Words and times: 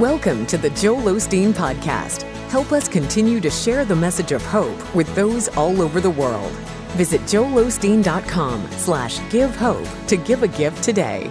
Welcome 0.00 0.46
to 0.46 0.56
the 0.56 0.70
Joel 0.70 1.02
Osteen 1.02 1.52
Podcast. 1.52 2.22
Help 2.48 2.72
us 2.72 2.88
continue 2.88 3.38
to 3.38 3.50
share 3.50 3.84
the 3.84 3.94
message 3.94 4.32
of 4.32 4.42
hope 4.46 4.94
with 4.94 5.14
those 5.14 5.48
all 5.48 5.82
over 5.82 6.00
the 6.00 6.08
world. 6.08 6.50
Visit 6.96 7.20
joelosteen.com 7.20 8.66
slash 8.70 9.20
give 9.30 9.54
hope 9.54 9.86
to 10.06 10.16
give 10.16 10.42
a 10.42 10.48
gift 10.48 10.82
today. 10.82 11.28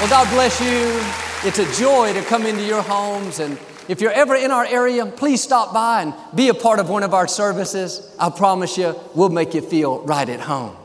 Well, 0.00 0.08
God 0.08 0.30
bless 0.32 0.58
you. 0.58 1.02
It's 1.46 1.58
a 1.58 1.70
joy 1.78 2.14
to 2.14 2.22
come 2.22 2.46
into 2.46 2.64
your 2.64 2.80
homes. 2.80 3.40
And 3.40 3.58
if 3.88 4.00
you're 4.00 4.12
ever 4.12 4.34
in 4.34 4.50
our 4.50 4.64
area, 4.64 5.06
please 5.06 5.42
stop 5.42 5.72
by 5.72 6.02
and 6.02 6.14
be 6.34 6.48
a 6.48 6.54
part 6.54 6.78
of 6.78 6.88
one 6.88 7.02
of 7.02 7.14
our 7.14 7.28
services. 7.28 8.14
I 8.18 8.30
promise 8.30 8.78
you, 8.78 8.98
we'll 9.14 9.28
make 9.28 9.54
you 9.54 9.60
feel 9.60 10.00
right 10.00 10.28
at 10.28 10.40
home. 10.40 10.76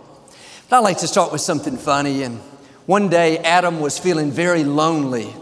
But 0.69 0.77
I'd 0.77 0.79
like 0.79 0.99
to 0.99 1.07
start 1.07 1.31
with 1.31 1.41
something 1.41 1.77
funny. 1.77 2.23
And 2.23 2.39
one 2.85 3.09
day, 3.09 3.39
Adam 3.39 3.79
was 3.79 3.97
feeling 3.97 4.31
very 4.31 4.63
lonely. 4.63 5.33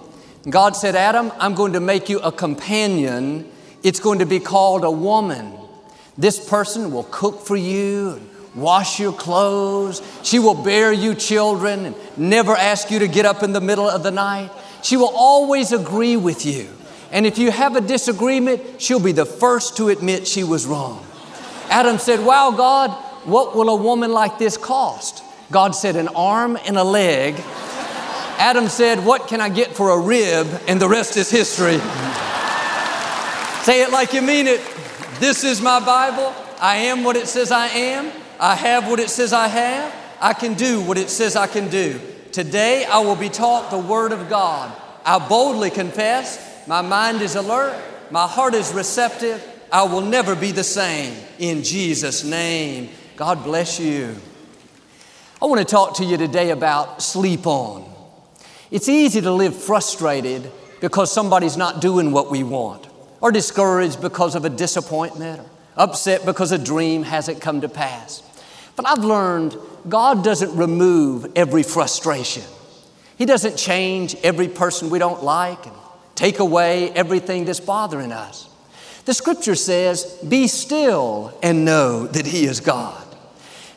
And 0.44 0.54
God 0.54 0.76
said, 0.76 0.96
Adam, 0.96 1.32
I'm 1.40 1.56
going 1.56 1.74
to 1.74 1.80
make 1.80 2.10
you 2.10 2.20
a 2.20 2.32
companion. 2.32 3.50
It's 3.84 4.00
going 4.00 4.20
to 4.20 4.26
be 4.26 4.40
called 4.40 4.84
a 4.84 4.92
woman. 4.92 5.54
This 6.18 6.44
person 6.50 6.92
will 6.92 7.08
cook 7.12 7.42
for 7.42 7.56
you 7.56 8.22
wash 8.58 9.00
your 9.00 9.14
clothes. 9.14 10.02
She 10.24 10.40
will 10.40 10.56
bear 10.56 10.92
you 10.92 11.16
children 11.16 11.86
and 11.86 11.96
never 12.18 12.56
ask 12.56 12.90
you 12.90 13.00
to 13.00 13.08
get 13.08 13.26
up 13.26 13.44
in 13.44 13.54
the 13.54 13.62
middle 13.62 13.88
of 13.88 14.04
the 14.04 14.12
night. 14.12 14.52
She 14.84 14.98
will 14.98 15.14
always 15.16 15.72
agree 15.72 16.18
with 16.18 16.46
you. 16.46 16.68
And 17.12 17.26
if 17.26 17.38
you 17.38 17.52
have 17.52 17.76
a 17.76 17.82
disagreement, 17.82 18.82
she'll 18.82 19.00
be 19.00 19.12
the 19.12 19.26
first 19.26 19.78
to 19.78 19.90
admit 19.90 20.28
she 20.28 20.44
was 20.44 20.66
wrong. 20.66 21.06
Adam 21.70 21.98
said, 21.98 22.26
Wow, 22.26 22.52
God, 22.52 22.92
what 23.26 23.56
will 23.56 23.70
a 23.70 23.76
woman 23.76 24.12
like 24.12 24.38
this 24.38 24.58
cost? 24.58 25.24
God 25.52 25.76
said, 25.76 25.96
An 25.96 26.10
arm 26.10 26.58
and 26.66 26.78
a 26.78 26.84
leg. 26.84 27.36
Adam 28.38 28.68
said, 28.68 29.04
What 29.06 29.28
can 29.28 29.42
I 29.42 29.50
get 29.50 29.76
for 29.76 29.92
a 29.92 30.00
rib? 30.00 30.48
And 30.68 30.82
the 30.82 30.90
rest 30.90 31.18
is 31.18 31.30
history. 31.30 31.80
Say 33.64 33.82
it 33.82 33.92
like 33.92 34.14
you 34.14 34.22
mean 34.22 34.48
it. 34.48 34.62
This 35.20 35.44
is 35.44 35.62
my 35.62 35.80
Bible. 35.84 36.34
I 36.60 36.78
am 36.78 37.04
what 37.04 37.16
it 37.16 37.28
says 37.28 37.52
I 37.52 37.68
am. 37.68 38.12
I 38.40 38.56
have 38.56 38.90
what 38.90 39.00
it 39.00 39.10
says 39.10 39.34
I 39.34 39.48
have. 39.48 39.94
I 40.22 40.34
can 40.34 40.54
do 40.54 40.82
what 40.82 40.98
it 40.98 41.10
says 41.10 41.36
I 41.36 41.48
can 41.48 41.70
do. 41.70 42.00
Today 42.32 42.86
I 42.86 43.00
will 43.00 43.16
be 43.16 43.30
taught 43.30 43.72
the 43.72 43.78
Word 43.78 44.12
of 44.12 44.30
God. 44.30 44.76
I 45.06 45.26
boldly 45.28 45.70
confess, 45.70 46.38
my 46.68 46.82
mind 46.82 47.22
is 47.22 47.36
alert, 47.36 47.82
my 48.12 48.28
heart 48.28 48.54
is 48.54 48.74
receptive. 48.74 49.44
I 49.72 49.84
will 49.84 50.02
never 50.02 50.36
be 50.36 50.52
the 50.52 50.64
same. 50.64 51.14
In 51.40 51.64
Jesus' 51.64 52.24
name, 52.24 52.90
God 53.16 53.44
bless 53.44 53.80
you. 53.80 54.16
I 55.42 55.46
want 55.46 55.60
to 55.60 55.66
talk 55.66 55.96
to 55.98 56.06
you 56.06 56.18
today 56.18 56.52
about 56.52 57.02
sleep 57.02 57.46
on. 57.46 57.94
It's 58.72 58.90
easy 58.90 59.22
to 59.22 59.32
live 59.32 59.56
frustrated 59.56 60.52
because 60.82 61.12
somebody's 61.12 61.58
not 61.58 61.82
doing 61.82 62.12
what 62.12 62.32
we 62.32 62.44
want, 62.44 62.88
or 63.22 63.32
discouraged 63.32 64.02
because 64.02 64.36
of 64.36 64.46
a 64.46 64.50
disappointment, 64.50 65.40
or 65.40 65.46
upset 65.76 66.26
because 66.26 66.52
a 66.52 66.58
dream 66.58 67.04
hasn't 67.04 67.42
come 67.42 67.62
to 67.62 67.70
pass. 67.70 68.24
But 68.76 68.88
I've 68.88 69.04
learned 69.04 69.58
God 69.88 70.24
doesn't 70.24 70.56
remove 70.56 71.32
every 71.36 71.64
frustration. 71.64 72.44
He 73.18 73.26
doesn't 73.26 73.58
change 73.58 74.16
every 74.24 74.48
person 74.48 74.90
we 74.90 75.00
don't 75.00 75.24
like 75.24 75.66
and 75.66 75.76
take 76.18 76.40
away 76.40 76.92
everything 76.92 77.46
that's 77.46 77.62
bothering 77.62 78.12
us. 78.12 78.50
The 79.06 79.14
scripture 79.14 79.56
says, 79.56 80.20
Be 80.28 80.50
still 80.50 81.38
and 81.42 81.64
know 81.64 82.06
that 82.08 82.26
He 82.26 82.44
is 82.44 82.60
God. 82.60 83.02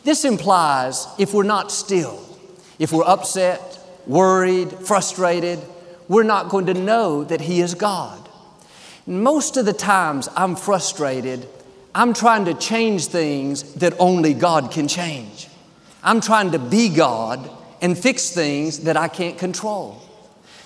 This 0.02 0.24
implies 0.24 1.06
if 1.16 1.32
we're 1.32 1.44
not 1.44 1.70
still, 1.70 2.18
if 2.80 2.90
we're 2.90 3.06
upset, 3.06 3.78
worried, 4.08 4.72
frustrated, 4.72 5.60
we're 6.08 6.24
not 6.24 6.48
going 6.48 6.66
to 6.66 6.74
know 6.74 7.22
that 7.22 7.40
He 7.40 7.60
is 7.60 7.74
God. 7.74 8.28
Most 9.06 9.56
of 9.56 9.66
the 9.66 9.72
times 9.72 10.28
I'm 10.34 10.56
frustrated 10.56 11.46
I'm 11.94 12.14
trying 12.14 12.44
to 12.44 12.54
change 12.54 13.06
things 13.06 13.74
that 13.74 13.94
only 13.98 14.32
God 14.32 14.70
can 14.70 14.86
change. 14.86 15.48
I'm 16.02 16.20
trying 16.20 16.52
to 16.52 16.58
be 16.58 16.88
God 16.88 17.50
and 17.82 17.98
fix 17.98 18.30
things 18.30 18.80
that 18.80 18.96
I 18.96 19.08
can't 19.08 19.36
control. 19.36 20.00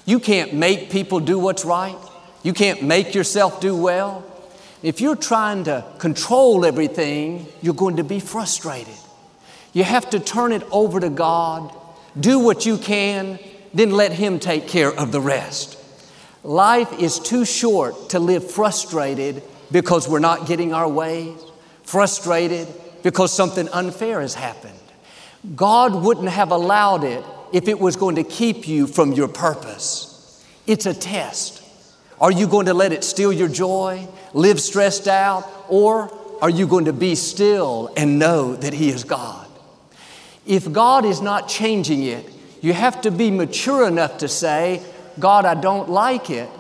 You 0.05 0.21
can't 0.21 0.53
make 0.53 0.91
people 0.91 1.21
do 1.21 1.39
what's 1.39 1.65
right. 1.65 1.97
You 2.43 2.53
can't 2.53 2.83
make 2.83 3.15
yourself 3.15 3.61
do 3.61 3.75
well. 3.75 4.25
If 4.83 5.01
you're 5.01 5.17
trying 5.17 5.65
to 5.65 5.85
control 5.99 6.67
everything, 6.67 7.47
you're 7.63 7.75
going 7.75 7.97
to 7.97 8.05
be 8.05 8.21
frustrated. 8.21 8.95
You 9.73 9.83
have 9.83 10.11
to 10.11 10.21
turn 10.21 10.53
it 10.53 10.63
over 10.71 11.01
to 11.01 11.09
God, 11.09 11.75
do 12.19 12.39
what 12.39 12.67
you 12.67 12.77
can, 12.77 13.39
then 13.73 13.91
let 13.91 14.13
Him 14.13 14.39
take 14.39 14.69
care 14.69 14.93
of 14.93 15.11
the 15.11 15.21
rest. 15.21 15.79
Life 16.43 16.93
is 17.01 17.19
too 17.19 17.47
short 17.47 18.11
to 18.11 18.19
live 18.19 18.51
frustrated 18.51 19.43
because 19.73 20.07
we're 20.07 20.19
not 20.19 20.47
getting 20.47 20.75
our 20.75 20.89
way, 20.89 21.35
frustrated 21.83 22.69
because 23.03 23.33
something 23.33 23.69
unfair 23.71 24.21
has 24.21 24.35
happened. 24.35 24.79
God 25.57 25.95
wouldn't 25.95 26.29
have 26.29 26.51
allowed 26.51 27.05
it 27.05 27.25
if 27.55 27.69
it 27.69 27.79
was 27.79 27.95
going 27.95 28.17
to 28.17 28.25
keep 28.25 28.67
you 28.67 28.85
from 28.85 29.13
your 29.13 29.29
purpose. 29.29 30.45
It's 30.67 30.87
a 30.87 30.93
test. 30.93 31.63
Are 32.21 32.33
you 32.33 32.49
going 32.49 32.67
to 32.67 32.75
let 32.75 32.93
it 32.93 33.05
steal 33.05 33.33
your 33.33 33.47
joy, 33.47 34.09
live 34.33 34.61
stressed 34.61 35.07
out, 35.07 35.49
or 35.69 36.13
are 36.43 36.51
you 36.51 36.67
going 36.67 36.87
to 36.87 36.93
be 36.93 37.15
still 37.15 37.93
and 37.97 38.19
know 38.19 38.57
that 38.57 38.73
He 38.73 38.89
is 38.89 39.05
God? 39.05 39.47
If 40.45 40.73
God 40.73 41.05
is 41.05 41.21
not 41.21 41.49
changing 41.49 42.03
it, 42.03 42.29
you 42.61 42.73
have 42.73 43.01
to 43.03 43.13
be 43.13 43.31
mature 43.31 43.87
enough 43.87 44.19
to 44.19 44.29
say, 44.29 44.83
God, 45.21 45.45
I 45.45 45.55
don't 45.55 45.89
like 45.89 46.31
it, 46.31 46.51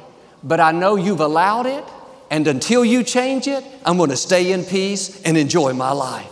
but 0.44 0.60
I 0.60 0.70
know 0.70 0.94
you've 0.94 1.20
allowed 1.20 1.66
it, 1.66 1.84
and 2.30 2.46
until 2.46 2.84
you 2.84 3.02
change 3.02 3.48
it, 3.48 3.64
I'm 3.84 3.96
going 3.96 4.10
to 4.10 4.16
stay 4.16 4.52
in 4.52 4.64
peace 4.64 5.20
and 5.22 5.36
enjoy 5.36 5.72
my 5.72 5.90
life. 5.90 6.30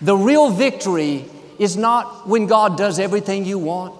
The 0.00 0.16
real 0.16 0.48
victory 0.48 1.26
is 1.58 1.76
not 1.76 2.28
when 2.28 2.46
God 2.46 2.76
does 2.76 2.98
everything 2.98 3.44
you 3.44 3.58
want, 3.58 3.94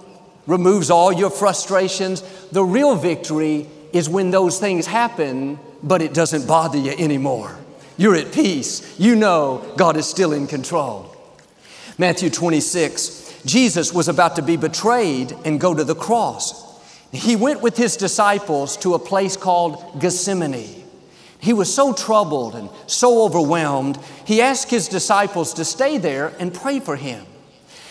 removes 0.47 0.91
all 0.91 1.12
your 1.12 1.31
frustrations. 1.31 2.22
The 2.50 2.65
real 2.65 2.97
victory 2.97 3.69
is 3.93 4.09
when 4.09 4.31
those 4.31 4.59
things 4.59 4.87
happen, 4.87 5.59
but 5.83 6.03
it 6.03 6.15
doesn't 6.15 6.47
bother 6.47 6.78
you 6.78 6.93
anymore. 6.93 7.56
You're 7.97 8.16
at 8.16 8.33
peace. 8.33 8.99
You 8.99 9.16
know 9.16 9.72
God 9.77 9.97
is 9.97 10.06
still 10.06 10.33
in 10.33 10.47
control. 10.47 11.15
Matthew 11.99 12.28
26, 12.28 13.43
Jesus 13.47 13.93
was 13.93 14.09
about 14.09 14.37
to 14.37 14.43
be 14.43 14.56
betrayed 14.56 15.33
and 15.45 15.59
go 15.59 15.75
to 15.75 15.84
the 15.84 15.95
cross. 15.95 16.65
He 17.11 17.37
went 17.37 17.62
with 17.62 17.77
his 17.77 17.97
disciples 17.97 18.77
to 18.78 18.95
a 18.95 18.99
place 18.99 19.37
called 19.37 19.99
Gethsemane. 19.99 20.84
He 21.39 21.53
was 21.53 21.72
so 21.72 21.93
troubled 21.93 22.55
and 22.55 22.69
so 22.87 23.25
overwhelmed, 23.25 23.99
he 24.25 24.43
asked 24.43 24.71
his 24.71 24.89
disciples 24.89 25.55
to 25.55 25.65
stay 25.65 25.97
there 25.99 26.34
and 26.39 26.53
pray 26.53 26.81
for 26.81 26.97
him. 26.97 27.25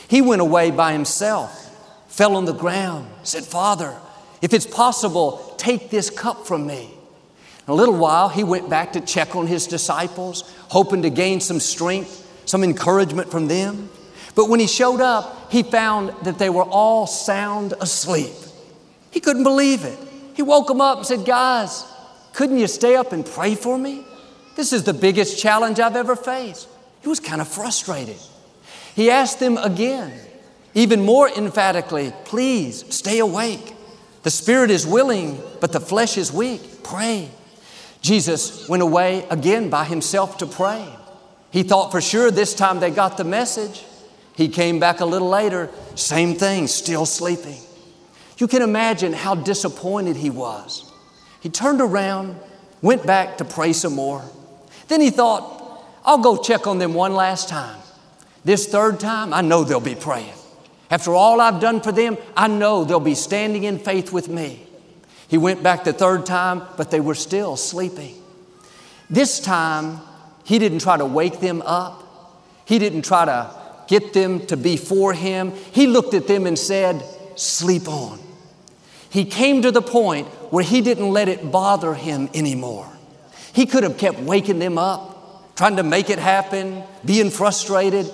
He 0.08 0.22
went 0.22 0.42
away 0.42 0.72
by 0.72 0.94
himself, 0.94 1.70
fell 2.08 2.36
on 2.36 2.46
the 2.46 2.54
ground, 2.54 3.08
said, 3.24 3.44
Father, 3.44 3.96
if 4.42 4.54
it's 4.54 4.68
possible, 4.68 5.56
take 5.58 5.90
this 5.90 6.10
cup 6.10 6.46
from 6.46 6.68
me. 6.68 6.90
In 7.68 7.72
a 7.72 7.74
little 7.74 7.98
while, 7.98 8.30
he 8.30 8.44
went 8.44 8.70
back 8.70 8.94
to 8.94 9.02
check 9.02 9.36
on 9.36 9.48
his 9.48 9.66
disciples, 9.66 10.54
hoping 10.70 11.02
to 11.02 11.10
gain 11.10 11.40
some 11.40 11.60
strength, 11.60 12.22
some 12.46 12.64
encouragement 12.64 13.32
from 13.32 13.48
them. 13.48 13.90
But 14.36 14.50
when 14.50 14.60
he 14.60 14.68
showed 14.68 15.02
up, 15.02 15.52
he 15.52 15.64
found 15.64 16.10
that 16.26 16.38
they 16.38 16.50
were 16.50 16.64
all 16.64 17.08
sound 17.08 17.74
asleep. 17.82 18.34
He 19.10 19.20
couldn't 19.20 19.44
believe 19.44 19.84
it. 19.84 19.98
He 20.36 20.44
woke 20.44 20.68
them 20.68 20.82
up 20.82 20.98
and 20.98 21.08
said, 21.08 21.26
Guys, 21.26 21.86
couldn't 22.34 22.60
you 22.60 22.68
stay 22.68 22.96
up 22.96 23.14
and 23.14 23.26
pray 23.26 23.56
for 23.56 23.78
me? 23.78 24.06
This 24.56 24.74
is 24.74 24.84
the 24.84 24.94
biggest 24.94 25.40
challenge 25.40 25.80
I've 25.80 25.96
ever 25.96 26.16
faced. 26.16 26.68
He 27.02 27.08
was 27.08 27.20
kind 27.20 27.42
of 27.42 27.48
frustrated. 27.48 28.18
He 28.96 29.12
asked 29.12 29.40
them 29.40 29.58
again, 29.58 30.14
even 30.74 31.04
more 31.04 31.30
emphatically, 31.30 32.14
please 32.24 32.86
stay 32.96 33.20
awake. 33.20 33.76
The 34.24 34.32
spirit 34.32 34.72
is 34.72 34.88
willing, 34.88 35.42
but 35.60 35.74
the 35.74 35.80
flesh 35.80 36.18
is 36.18 36.32
weak. 36.32 36.84
Pray. 36.84 37.30
Jesus 38.02 38.68
went 38.70 38.82
away 38.82 39.26
again 39.30 39.70
by 39.70 39.84
himself 39.84 40.38
to 40.38 40.48
pray. 40.48 40.88
He 41.52 41.64
thought 41.64 41.92
for 41.92 42.02
sure 42.02 42.32
this 42.32 42.54
time 42.54 42.80
they 42.80 42.90
got 42.90 43.18
the 43.18 43.24
message. 43.24 43.84
He 44.36 44.48
came 44.48 44.80
back 44.80 45.00
a 45.02 45.06
little 45.06 45.30
later, 45.30 45.70
same 45.96 46.36
thing, 46.36 46.68
still 46.68 47.06
sleeping. 47.06 47.60
You 48.38 48.48
can 48.48 48.62
imagine 48.62 49.14
how 49.14 49.36
disappointed 49.36 50.16
he 50.18 50.30
was. 50.30 50.92
He 51.42 51.50
turned 51.50 51.82
around, 51.82 52.38
went 52.82 53.06
back 53.06 53.38
to 53.38 53.46
pray 53.46 53.74
some 53.74 53.94
more. 53.94 54.24
Then 54.88 55.02
he 55.02 55.10
thought, 55.10 55.84
I'll 56.04 56.18
go 56.18 56.38
check 56.38 56.68
on 56.68 56.80
them 56.80 56.94
one 56.94 57.14
last 57.14 57.50
time. 57.50 57.80
This 58.46 58.68
third 58.68 59.00
time, 59.00 59.34
I 59.34 59.42
know 59.42 59.64
they'll 59.64 59.80
be 59.80 59.96
praying. 59.96 60.34
After 60.92 61.14
all 61.14 61.42
I've 61.42 61.60
done 61.60 61.82
for 61.82 61.92
them, 61.92 62.18
I 62.38 62.48
know 62.48 62.84
they'll 62.84 63.00
be 63.00 63.16
standing 63.16 63.64
in 63.64 63.80
faith 63.80 64.14
with 64.14 64.30
me. 64.30 64.62
He 65.28 65.40
went 65.40 65.64
back 65.64 65.84
the 65.84 65.94
third 65.94 66.28
time, 66.28 66.62
but 66.78 66.92
they 66.92 67.00
were 67.00 67.16
still 67.16 67.58
sleeping. 67.58 68.16
This 69.10 69.40
time, 69.40 70.00
He 70.44 70.60
didn't 70.60 70.80
try 70.80 70.96
to 70.96 71.06
wake 71.06 71.40
them 71.40 71.64
up. 71.64 72.04
He 72.66 72.78
didn't 72.78 73.02
try 73.02 73.26
to 73.26 73.50
get 73.88 74.14
them 74.14 74.46
to 74.48 74.56
be 74.56 74.78
for 74.78 75.12
Him. 75.14 75.52
He 75.72 75.88
looked 75.88 76.14
at 76.14 76.28
them 76.28 76.46
and 76.46 76.58
said, 76.58 77.04
Sleep 77.36 77.88
on. 77.88 78.20
He 79.10 79.26
came 79.26 79.64
to 79.64 79.72
the 79.72 79.82
point 79.82 80.28
where 80.52 80.64
He 80.64 80.82
didn't 80.82 81.10
let 81.10 81.28
it 81.30 81.52
bother 81.52 81.96
Him 81.96 82.30
anymore. 82.36 82.88
He 83.54 83.66
could 83.66 83.82
have 83.82 83.98
kept 83.98 84.20
waking 84.20 84.60
them 84.60 84.78
up, 84.78 85.56
trying 85.56 85.78
to 85.78 85.84
make 85.84 86.12
it 86.12 86.20
happen, 86.20 86.84
being 87.04 87.32
frustrated. 87.32 88.12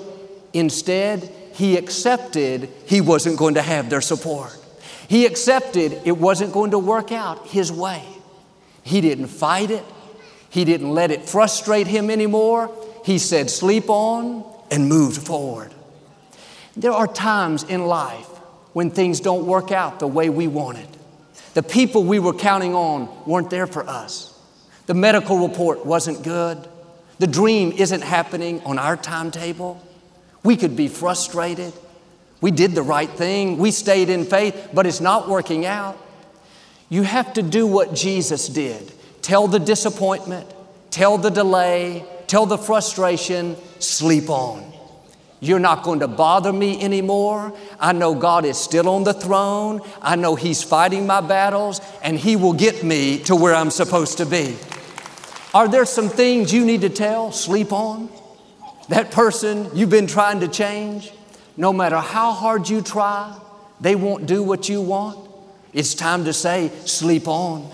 Instead, 0.54 1.32
He 1.54 1.78
accepted 1.78 2.70
He 2.86 3.02
wasn't 3.02 3.38
going 3.38 3.56
to 3.56 3.62
have 3.62 3.90
their 3.90 4.02
support. 4.02 4.58
He 5.08 5.26
accepted 5.26 6.02
it 6.06 6.18
wasn't 6.18 6.54
going 6.54 6.72
to 6.72 6.80
work 6.80 7.12
out 7.12 7.48
His 7.48 7.72
way. 7.72 8.04
He 8.84 9.02
didn't 9.02 9.28
fight 9.28 9.72
it. 9.72 9.86
He 10.52 10.66
didn't 10.66 10.92
let 10.92 11.12
it 11.12 11.30
frustrate 11.30 11.88
him 11.88 12.10
anymore. 12.10 12.70
He 13.06 13.18
said, 13.18 13.50
Sleep 13.50 13.90
on 13.90 14.44
and 14.70 14.90
moved 14.90 15.26
forward. 15.26 15.74
There 16.76 16.92
are 16.92 17.08
times 17.08 17.64
in 17.64 17.86
life 17.86 18.28
when 18.74 18.92
things 18.92 19.22
don't 19.22 19.46
work 19.46 19.72
out 19.72 20.00
the 20.00 20.08
way 20.08 20.30
we 20.30 20.48
wanted. 20.48 20.88
The 21.54 21.64
people 21.64 22.04
we 22.04 22.20
were 22.20 22.34
counting 22.34 22.76
on 22.76 23.10
weren't 23.26 23.50
there 23.50 23.68
for 23.68 23.88
us. 23.88 24.38
The 24.88 24.94
medical 24.94 25.48
report 25.48 25.86
wasn't 25.86 26.24
good. 26.24 26.68
The 27.20 27.28
dream 27.28 27.72
isn't 27.72 28.02
happening 28.02 28.62
on 28.64 28.78
our 28.78 28.98
timetable. 28.98 29.82
We 30.44 30.58
could 30.58 30.76
be 30.76 30.88
frustrated. 30.88 31.74
We 32.42 32.52
did 32.52 32.74
the 32.74 32.82
right 32.82 33.10
thing. 33.10 33.58
We 33.58 33.72
stayed 33.72 34.10
in 34.10 34.26
faith, 34.26 34.70
but 34.74 34.86
it's 34.86 35.02
not 35.02 35.30
working 35.30 35.66
out. 35.66 35.98
You 36.90 37.04
have 37.04 37.34
to 37.34 37.42
do 37.42 37.68
what 37.68 37.94
Jesus 37.94 38.48
did. 38.48 38.92
Tell 39.22 39.48
the 39.48 39.60
disappointment, 39.60 40.52
tell 40.90 41.18
the 41.18 41.30
delay, 41.30 42.04
tell 42.28 42.46
the 42.46 42.58
frustration, 42.58 43.56
sleep 43.80 44.30
on. 44.30 44.72
You're 45.40 45.60
not 45.60 45.84
going 45.84 46.02
to 46.02 46.08
bother 46.08 46.54
me 46.54 46.82
anymore. 46.82 47.54
I 47.80 47.94
know 47.94 48.14
God 48.14 48.46
is 48.46 48.58
still 48.58 48.90
on 48.90 49.04
the 49.04 49.14
throne. 49.14 49.82
I 50.02 50.16
know 50.16 50.36
He's 50.36 50.62
fighting 50.62 51.08
my 51.08 51.22
battles, 51.22 51.82
and 52.04 52.18
He 52.18 52.36
will 52.36 52.54
get 52.54 52.84
me 52.84 53.20
to 53.24 53.36
where 53.36 53.56
I'm 53.56 53.72
supposed 53.72 54.18
to 54.20 54.26
be. 54.26 54.56
Are 55.54 55.68
there 55.68 55.86
some 55.86 56.10
things 56.10 56.54
you 56.54 56.64
need 56.64 56.82
to 56.82 56.90
tell? 56.90 57.32
Sleep 57.32 57.72
on. 57.74 58.10
That 58.90 59.12
person 59.12 59.70
you've 59.74 59.90
been 59.90 60.08
trying 60.08 60.40
to 60.42 60.48
change, 60.48 61.12
no 61.58 61.72
matter 61.72 61.98
how 61.98 62.32
hard 62.32 62.70
you 62.70 62.82
try, 62.82 63.38
they 63.80 63.96
won't 63.96 64.26
do 64.26 64.44
what 64.44 64.70
you 64.70 64.82
want. 64.82 65.30
It's 65.74 65.94
time 65.94 66.26
to 66.26 66.34
say, 66.34 66.72
sleep 66.86 67.28
on. 67.28 67.72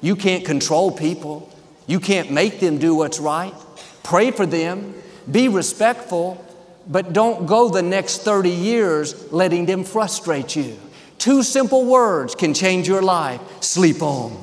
You 0.00 0.16
can't 0.16 0.44
control 0.44 0.92
people. 0.92 1.50
You 1.86 2.00
can't 2.00 2.30
make 2.30 2.60
them 2.60 2.78
do 2.78 2.94
what's 2.94 3.18
right. 3.18 3.54
Pray 4.02 4.30
for 4.30 4.46
them. 4.46 4.94
Be 5.30 5.48
respectful, 5.48 6.44
but 6.86 7.12
don't 7.12 7.46
go 7.46 7.68
the 7.68 7.82
next 7.82 8.18
30 8.18 8.50
years 8.50 9.32
letting 9.32 9.66
them 9.66 9.84
frustrate 9.84 10.54
you. 10.54 10.78
Two 11.18 11.42
simple 11.42 11.84
words 11.86 12.34
can 12.34 12.52
change 12.54 12.86
your 12.86 13.02
life. 13.02 13.40
Sleep 13.62 14.02
on. 14.02 14.36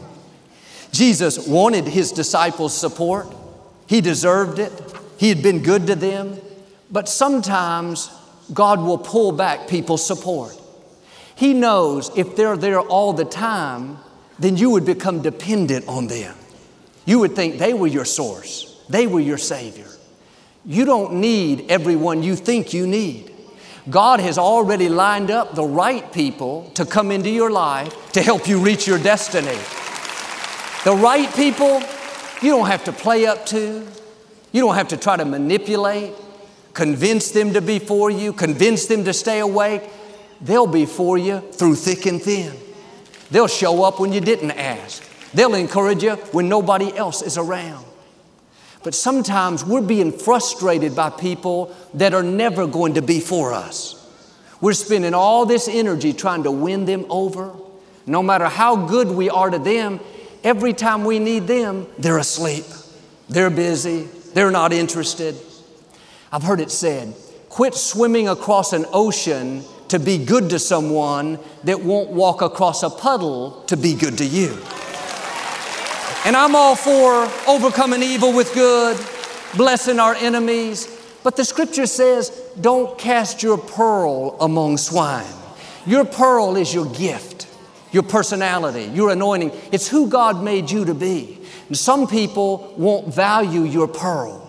Jesus 0.92 1.48
wanted 1.48 1.86
his 1.86 2.12
disciples' 2.12 2.76
support. 2.76 3.28
He 3.88 4.02
deserved 4.02 4.60
it. 4.60 4.72
He 5.22 5.30
had 5.30 5.44
been 5.44 5.62
good 5.62 5.86
to 5.86 5.94
them. 5.94 6.42
But 6.90 7.08
sometimes 7.08 8.10
God 8.52 8.80
will 8.82 8.98
pull 8.98 9.32
back 9.32 9.68
people's 9.68 10.04
support. 10.04 10.60
He 11.36 11.54
knows 11.54 12.10
if 12.18 12.36
they're 12.36 12.58
there 12.58 12.80
all 12.80 13.14
the 13.14 13.24
time, 13.24 14.00
then 14.40 14.58
you 14.58 14.72
would 14.72 14.84
become 14.84 15.22
dependent 15.22 15.88
on 15.88 16.08
them. 16.08 16.36
You 17.06 17.20
would 17.20 17.36
think 17.36 17.60
they 17.60 17.72
were 17.72 17.86
your 17.86 18.04
source, 18.04 18.84
they 18.90 19.06
were 19.06 19.20
your 19.20 19.38
Savior. 19.38 19.86
You 20.66 20.86
don't 20.86 21.14
need 21.14 21.70
everyone 21.70 22.24
you 22.24 22.36
think 22.36 22.74
you 22.74 22.88
need. 22.88 23.32
God 23.92 24.22
has 24.22 24.40
already 24.40 24.90
lined 24.90 25.30
up 25.30 25.54
the 25.54 25.64
right 25.64 26.12
people 26.12 26.72
to 26.74 26.84
come 26.84 27.12
into 27.12 27.30
your 27.30 27.52
life 27.52 28.12
to 28.14 28.24
help 28.24 28.48
you 28.48 28.60
reach 28.60 28.88
your 28.88 28.98
destiny. 28.98 29.60
The 30.84 30.96
right 31.00 31.32
people, 31.36 31.80
you 32.42 32.50
don't 32.58 32.68
have 32.68 32.86
to 32.86 32.92
play 32.92 33.28
up 33.28 33.46
to, 33.48 33.88
you 34.52 34.62
don't 34.62 34.76
have 34.76 34.90
to 34.90 34.98
try 34.98 35.18
to 35.18 35.26
manipulate, 35.26 36.14
convince 36.74 37.32
them 37.32 37.54
to 37.54 37.62
be 37.62 37.80
for 37.80 38.10
you, 38.10 38.34
convince 38.34 38.86
them 38.86 39.06
to 39.06 39.14
stay 39.14 39.40
awake. 39.40 39.84
They'll 40.42 40.68
be 40.68 40.86
for 40.86 41.18
you 41.18 41.40
through 41.40 41.76
thick 41.76 42.06
and 42.06 42.22
thin. 42.22 42.54
They'll 43.30 43.48
show 43.48 43.84
up 43.84 44.00
when 44.00 44.12
you 44.12 44.22
didn't 44.22 44.52
ask. 44.52 45.04
They'll 45.34 45.54
encourage 45.54 46.04
you 46.04 46.16
when 46.34 46.50
nobody 46.50 46.96
else 46.96 47.22
is 47.22 47.38
around. 47.38 47.86
But 48.84 48.96
sometimes 48.96 49.64
we're 49.64 49.82
being 49.82 50.12
frustrated 50.12 50.96
by 50.96 51.12
people 51.12 51.74
that 51.94 52.14
are 52.14 52.24
never 52.24 52.68
going 52.68 52.96
to 52.96 53.02
be 53.02 53.20
for 53.20 53.54
us. 53.54 53.98
We're 54.60 54.74
spending 54.74 55.14
all 55.14 55.46
this 55.46 55.68
energy 55.68 56.14
trying 56.14 56.44
to 56.44 56.52
win 56.52 56.86
them 56.86 57.06
over. 57.10 57.54
No 58.06 58.22
matter 58.22 58.46
how 58.46 58.88
good 58.88 59.08
we 59.08 59.30
are 59.30 59.50
to 59.50 59.60
them, 59.60 60.00
every 60.44 60.74
time 60.74 61.06
we 61.06 61.20
need 61.20 61.48
them, 61.48 61.88
they're 61.98 62.18
asleep. 62.18 62.66
They're 63.30 63.50
busy. 63.50 64.10
They're 64.34 64.52
not 64.52 64.74
interested. 64.74 65.36
I've 66.32 66.44
heard 66.44 66.60
it 66.60 66.72
said 66.72 67.14
quit 67.50 67.76
swimming 67.76 68.30
across 68.30 68.72
an 68.72 68.86
ocean 68.94 69.62
to 69.90 70.00
be 70.00 70.18
good 70.18 70.50
to 70.50 70.58
someone 70.58 71.38
that 71.66 71.82
won't 71.82 72.10
walk 72.10 72.42
across 72.42 72.82
a 72.82 72.90
puddle 72.90 73.62
to 73.64 73.76
be 73.76 73.94
good 73.94 74.18
to 74.18 74.26
you. 74.26 74.58
And 76.24 76.38
I'm 76.38 76.56
all 76.56 76.78
for 76.78 77.30
overcoming 77.50 78.02
evil 78.02 78.32
with 78.32 78.54
good, 78.54 78.98
blessing 79.58 80.00
our 80.00 80.16
enemies. 80.16 80.88
But 81.24 81.36
the 81.36 81.44
scripture 81.44 81.88
says, 81.88 82.30
don't 82.62 82.98
cast 82.98 83.44
your 83.44 83.58
pearl 83.58 84.38
among 84.40 84.78
swine. 84.78 85.26
Your 85.86 86.06
pearl 86.06 86.56
is 86.56 86.74
your 86.74 86.86
gift, 86.86 87.31
your 87.92 88.04
personality, 88.04 88.86
your 88.86 89.12
anointing. 89.12 89.52
It's 89.72 89.88
who 89.88 90.08
God 90.08 90.44
made 90.44 90.72
you 90.72 90.86
to 90.86 90.94
be. 90.94 91.40
And 91.68 91.78
some 91.78 92.08
people 92.08 92.74
won't 92.78 93.14
value 93.14 93.64
your 93.64 93.88
pearl, 93.88 94.48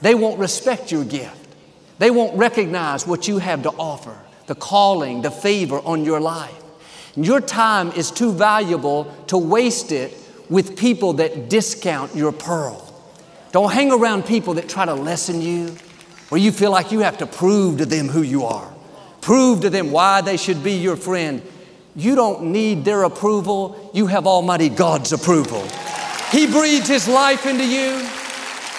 they 0.00 0.14
won't 0.14 0.38
respect 0.38 0.92
your 0.92 1.04
gift, 1.04 1.56
they 1.98 2.10
won't 2.10 2.36
recognize 2.36 3.06
what 3.06 3.28
you 3.28 3.38
have 3.38 3.62
to 3.62 3.70
offer 3.70 4.16
the 4.48 4.54
calling, 4.54 5.22
the 5.22 5.30
favor 5.30 5.78
on 5.84 6.04
your 6.04 6.20
life. 6.20 6.54
And 7.14 7.26
your 7.26 7.40
time 7.40 7.92
is 7.92 8.10
too 8.10 8.32
valuable 8.32 9.04
to 9.26 9.36
waste 9.36 9.92
it 9.92 10.16
with 10.48 10.76
people 10.76 11.14
that 11.14 11.50
discount 11.50 12.16
your 12.16 12.32
pearl. 12.32 12.84
Don't 13.52 13.72
hang 13.72 13.92
around 13.92 14.24
people 14.24 14.54
that 14.54 14.68
try 14.68 14.86
to 14.86 14.94
lessen 14.94 15.42
you, 15.42 15.68
where 16.30 16.40
you 16.40 16.52
feel 16.52 16.70
like 16.70 16.92
you 16.92 17.00
have 17.00 17.18
to 17.18 17.26
prove 17.26 17.78
to 17.78 17.86
them 17.86 18.08
who 18.08 18.22
you 18.22 18.44
are, 18.44 18.72
prove 19.20 19.60
to 19.60 19.70
them 19.70 19.90
why 19.90 20.20
they 20.20 20.36
should 20.36 20.62
be 20.62 20.72
your 20.72 20.96
friend. 20.96 21.42
You 21.98 22.14
don't 22.14 22.52
need 22.52 22.84
their 22.84 23.02
approval, 23.02 23.90
you 23.92 24.06
have 24.06 24.24
Almighty 24.24 24.68
God's 24.68 25.12
approval. 25.12 25.66
He 26.30 26.46
breathed 26.46 26.86
His 26.86 27.08
life 27.08 27.44
into 27.44 27.66
you, 27.66 28.08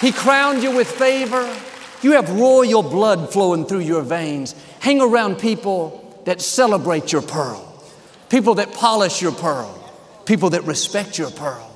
He 0.00 0.10
crowned 0.10 0.62
you 0.62 0.74
with 0.74 0.90
favor. 0.90 1.54
You 2.00 2.12
have 2.12 2.30
royal 2.30 2.82
blood 2.82 3.30
flowing 3.30 3.66
through 3.66 3.80
your 3.80 4.00
veins. 4.00 4.54
Hang 4.78 5.02
around 5.02 5.38
people 5.38 6.22
that 6.24 6.40
celebrate 6.40 7.12
your 7.12 7.20
pearl, 7.20 7.84
people 8.30 8.54
that 8.54 8.72
polish 8.72 9.20
your 9.20 9.32
pearl, 9.32 9.70
people 10.24 10.48
that 10.50 10.64
respect 10.64 11.18
your 11.18 11.30
pearl. 11.30 11.70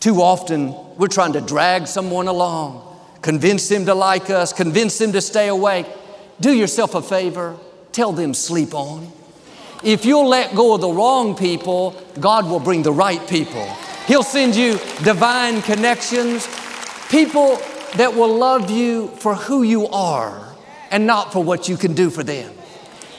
Too 0.00 0.22
often, 0.22 0.74
we're 0.96 1.08
trying 1.08 1.34
to 1.34 1.42
drag 1.42 1.88
someone 1.88 2.26
along, 2.26 2.98
convince 3.20 3.68
them 3.68 3.84
to 3.84 3.94
like 3.94 4.30
us, 4.30 4.54
convince 4.54 4.96
them 4.96 5.12
to 5.12 5.20
stay 5.20 5.48
awake. 5.48 5.86
Do 6.40 6.54
yourself 6.54 6.94
a 6.94 7.02
favor, 7.02 7.58
tell 7.92 8.12
them 8.12 8.32
sleep 8.32 8.72
on. 8.72 9.12
If 9.82 10.04
you'll 10.04 10.28
let 10.28 10.54
go 10.54 10.74
of 10.74 10.80
the 10.80 10.90
wrong 10.90 11.34
people, 11.34 11.94
God 12.18 12.46
will 12.46 12.60
bring 12.60 12.82
the 12.82 12.92
right 12.92 13.26
people. 13.28 13.64
He'll 14.06 14.22
send 14.22 14.54
you 14.54 14.78
divine 15.02 15.62
connections, 15.62 16.46
people 17.08 17.56
that 17.96 18.14
will 18.14 18.34
love 18.36 18.70
you 18.70 19.08
for 19.08 19.34
who 19.34 19.62
you 19.62 19.86
are 19.88 20.54
and 20.90 21.06
not 21.06 21.32
for 21.32 21.42
what 21.42 21.68
you 21.68 21.76
can 21.76 21.94
do 21.94 22.10
for 22.10 22.22
them. 22.22 22.52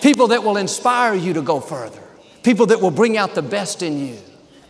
People 0.01 0.27
that 0.27 0.43
will 0.43 0.57
inspire 0.57 1.13
you 1.13 1.33
to 1.33 1.41
go 1.41 1.59
further. 1.59 2.01
People 2.43 2.65
that 2.67 2.81
will 2.81 2.91
bring 2.91 3.17
out 3.17 3.35
the 3.35 3.41
best 3.41 3.81
in 3.81 3.97
you. 3.99 4.17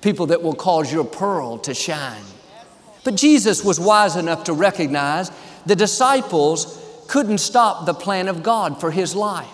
People 0.01 0.27
that 0.27 0.41
will 0.41 0.55
cause 0.55 0.91
your 0.91 1.05
pearl 1.05 1.57
to 1.59 1.73
shine. 1.73 2.23
But 3.03 3.15
Jesus 3.15 3.63
was 3.63 3.79
wise 3.79 4.15
enough 4.15 4.45
to 4.45 4.53
recognize 4.53 5.31
the 5.65 5.75
disciples 5.75 6.77
couldn't 7.07 7.39
stop 7.39 7.85
the 7.85 7.93
plan 7.93 8.27
of 8.27 8.43
God 8.43 8.79
for 8.79 8.91
his 8.91 9.15
life. 9.15 9.49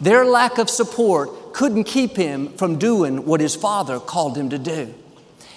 Their 0.00 0.24
lack 0.24 0.58
of 0.58 0.68
support 0.68 1.30
couldn't 1.54 1.84
keep 1.84 2.16
him 2.16 2.48
from 2.54 2.78
doing 2.78 3.24
what 3.24 3.40
his 3.40 3.54
father 3.54 4.00
called 4.00 4.36
him 4.36 4.50
to 4.50 4.58
do. 4.58 4.92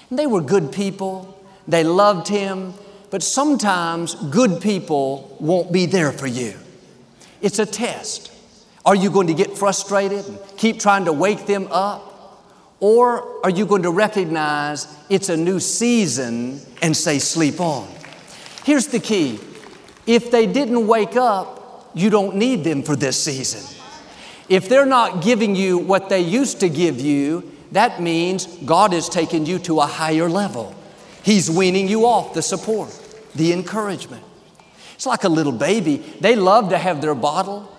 And 0.10 0.20
they 0.20 0.28
were 0.28 0.42
good 0.42 0.72
people, 0.72 1.44
they 1.68 1.84
loved 1.84 2.28
him, 2.28 2.76
but 3.10 3.24
sometimes 3.24 4.14
good 4.16 4.62
people 4.62 5.36
won't 5.40 5.72
be 5.72 5.88
there 5.88 6.12
for 6.12 6.28
you. 6.28 6.54
It's 7.42 7.58
a 7.58 7.66
test. 7.66 8.32
Are 8.86 8.96
you 8.96 9.10
going 9.10 9.26
to 9.28 9.34
get 9.34 9.58
frustrated 9.58 10.24
and 10.28 10.40
keep 10.56 10.80
trying 10.80 11.06
to 11.06 11.14
wake 11.14 11.48
them 11.48 11.68
up? 11.72 12.04
Or 12.80 13.44
are 13.44 13.50
you 13.50 13.66
going 13.66 13.82
to 13.82 13.92
recognize 13.92 14.88
it's 15.10 15.30
a 15.30 15.36
new 15.36 15.60
season 15.60 16.62
and 16.84 16.96
say, 16.96 17.18
sleep 17.18 17.60
on? 17.60 17.88
Here's 18.64 18.88
the 18.88 19.00
key 19.00 19.40
If 20.06 20.30
they 20.30 20.46
didn't 20.46 20.86
wake 20.86 21.16
up, 21.16 21.90
you 21.96 22.12
don't 22.12 22.36
need 22.36 22.64
them 22.64 22.84
for 22.84 22.96
this 22.96 23.22
season. 23.22 23.77
If 24.50 24.70
they're 24.70 24.86
not 24.86 25.22
giving 25.22 25.56
you 25.56 25.78
what 25.78 26.10
they 26.10 26.22
used 26.22 26.62
to 26.62 26.70
give 26.70 27.02
you, 27.02 27.52
that 27.72 28.02
means 28.02 28.46
God 28.46 28.94
has 28.94 29.10
taken 29.10 29.46
you 29.46 29.60
to 29.60 29.82
a 29.82 29.86
higher 29.86 30.30
level. 30.30 30.74
He's 31.24 31.52
weaning 31.52 31.88
you 31.90 32.06
off 32.06 32.34
the 32.34 32.42
support, 32.42 32.98
the 33.36 33.52
encouragement. 33.52 34.24
It's 34.96 35.06
like 35.06 35.26
a 35.26 35.30
little 35.30 35.52
baby. 35.52 35.98
They 36.22 36.36
love 36.36 36.70
to 36.70 36.78
have 36.78 37.02
their 37.02 37.14
bottle, 37.14 37.72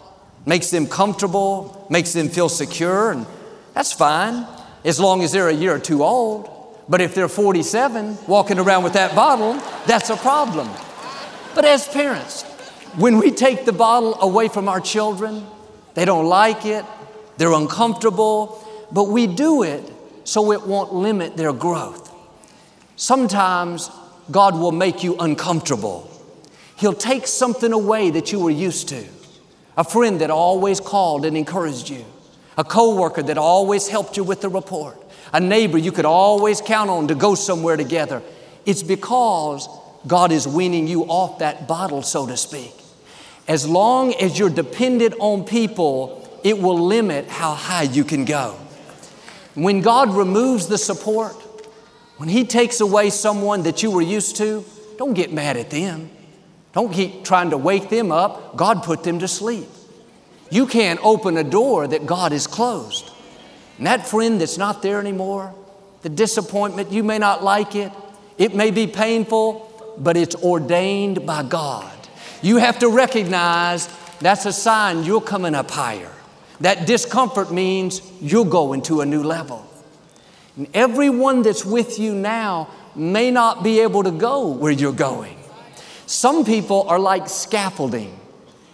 makes 0.45 0.71
them 0.71 0.87
comfortable, 0.87 1.87
makes 1.89 2.13
them 2.13 2.29
feel 2.29 2.51
secure, 2.51 3.13
and 3.13 3.27
that's 3.73 3.93
fine 3.93 4.47
as 4.85 5.01
long 5.01 5.23
as 5.23 5.33
they're 5.33 5.49
a 5.49 5.55
year 5.55 5.75
or 5.75 5.79
two 5.79 6.05
old. 6.05 6.55
But 6.89 7.01
if 7.01 7.15
they're 7.15 7.29
47 7.29 8.19
walking 8.27 8.59
around 8.59 8.85
with 8.85 8.93
that 8.93 9.15
bottle, 9.15 9.55
that's 9.87 10.11
a 10.11 10.17
problem. 10.17 10.69
But 11.55 11.65
as 11.65 11.89
parents, 11.89 12.43
when 12.97 13.19
we 13.19 13.31
take 13.31 13.65
the 13.65 13.73
bottle 13.73 14.21
away 14.21 14.49
from 14.49 14.69
our 14.69 14.81
children, 14.81 15.47
they 15.95 16.05
don't 16.05 16.27
like 16.27 16.65
it, 16.65 16.85
they're 17.37 17.53
uncomfortable, 17.53 18.65
but 18.93 19.05
we 19.05 19.27
do 19.27 19.63
it 19.63 19.83
so 20.25 20.53
it 20.53 20.67
won't 20.67 20.93
limit 20.93 21.37
their 21.37 21.53
growth. 21.53 22.13
Sometimes 22.97 23.91
God 24.31 24.55
will 24.55 24.73
make 24.73 25.03
you 25.03 25.17
uncomfortable. 25.19 26.11
He'll 26.77 26.93
take 26.93 27.27
something 27.27 27.73
away 27.73 28.11
that 28.11 28.33
you 28.33 28.41
were 28.41 28.51
used 28.51 28.89
to. 28.89 29.05
A 29.77 29.85
friend 29.85 30.21
that 30.21 30.31
always 30.31 30.81
called 30.81 31.25
and 31.25 31.37
encouraged 31.37 31.89
you. 31.89 32.05
A 32.57 32.65
coworker 32.65 33.23
that 33.23 33.39
always 33.39 33.89
helped 33.89 34.17
you 34.17 34.25
with 34.25 34.41
the 34.41 34.49
report. 34.49 34.97
A 35.33 35.41
neighbor 35.41 35.79
you 35.79 35.93
could 35.93 36.05
always 36.05 36.61
count 36.61 36.91
on 36.91 37.09
to 37.09 37.15
go 37.15 37.35
somewhere 37.35 37.77
together. 37.77 38.23
It's 38.67 38.83
because 38.83 39.69
God 40.07 40.33
is 40.33 40.47
weaning 40.47 40.89
you 40.89 41.05
off 41.05 41.39
that 41.39 41.69
bottle, 41.69 42.03
so 42.03 42.27
to 42.27 42.37
speak. 42.37 42.75
As 43.49 43.67
long 43.67 44.13
as 44.15 44.39
you're 44.39 44.51
dependent 44.51 45.15
on 45.19 45.45
people, 45.45 46.29
it 46.45 46.59
will 46.59 46.79
limit 46.79 47.29
how 47.29 47.55
high 47.55 47.83
you 47.83 48.05
can 48.05 48.27
go. 48.27 48.57
When 49.55 49.81
God 49.81 50.15
removes 50.15 50.69
the 50.69 50.79
support, 50.79 51.35
when 52.19 52.29
He 52.29 52.45
takes 52.45 52.81
away 52.81 53.11
someone 53.11 53.63
that 53.63 53.83
you 53.83 53.91
were 53.91 54.03
used 54.03 54.37
to, 54.37 54.65
don't 54.99 55.15
get 55.15 55.33
mad 55.33 55.57
at 55.57 55.71
them. 55.71 56.11
Don't 56.73 56.93
keep 56.93 57.25
trying 57.25 57.51
to 57.51 57.57
wake 57.57 57.89
them 57.89 58.13
up. 58.13 58.57
God 58.57 58.83
put 58.83 59.03
them 59.03 59.19
to 59.21 59.29
sleep. 59.29 59.69
You 60.51 60.67
can't 60.67 61.01
open 61.03 61.37
a 61.37 61.45
door 61.45 61.87
that 61.89 62.07
God 62.07 62.33
has 62.33 62.47
closed. 62.47 63.11
And 63.79 63.87
that 63.87 64.07
friend 64.07 64.41
that's 64.41 64.59
not 64.59 64.83
there 64.83 65.01
anymore, 65.01 65.55
the 66.03 66.09
disappointment, 66.09 66.93
you 66.93 67.03
may 67.03 67.19
not 67.19 67.43
like 67.43 67.75
it, 67.75 67.93
it 68.37 68.55
may 68.55 68.71
be 68.71 68.87
painful, 68.87 69.97
but 69.99 70.17
it's 70.17 70.35
ordained 70.37 71.27
by 71.27 71.43
God. 71.43 71.98
You 72.43 72.59
have 72.59 72.79
to 72.81 72.89
recognize 72.89 73.89
that's 74.21 74.47
a 74.47 74.53
sign 74.53 75.05
you're 75.05 75.21
coming 75.21 75.55
up 75.55 75.71
higher. 75.71 76.13
That 76.61 76.87
discomfort 76.87 77.53
means 77.53 78.03
you're 78.21 78.45
going 78.45 78.83
to 78.83 79.01
a 79.01 79.07
new 79.07 79.23
level. 79.23 79.65
And 80.57 80.69
everyone 80.75 81.43
that's 81.43 81.65
with 81.65 81.99
you 81.99 82.15
now 82.15 82.69
may 82.97 83.31
not 83.31 83.63
be 83.63 83.81
able 83.81 84.03
to 84.03 84.11
go 84.11 84.49
where 84.49 84.73
you're 84.73 84.93
going. 84.93 85.37
Some 86.07 86.45
people 86.45 86.89
are 86.89 86.99
like 86.99 87.29
scaffolding. 87.29 88.19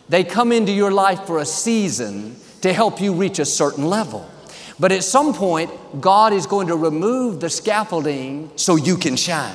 They 0.09 0.25
come 0.25 0.53
into 0.53 0.73
your 0.73 0.91
life 0.91 1.27
for 1.27 1.39
a 1.39 1.45
season 1.45 2.37
to 2.63 2.73
help 2.73 3.01
you 3.01 3.13
reach 3.13 3.39
a 3.39 3.45
certain 3.45 3.89
level. 3.89 4.29
But 4.81 4.93
at 4.93 5.05
some 5.05 5.35
point, 5.35 5.71
God 6.01 6.33
is 6.33 6.47
going 6.47 6.69
to 6.69 6.77
remove 6.77 7.41
the 7.41 7.51
scaffolding 7.51 8.51
so 8.57 8.77
you 8.77 8.97
can 8.97 9.17
shine. 9.17 9.55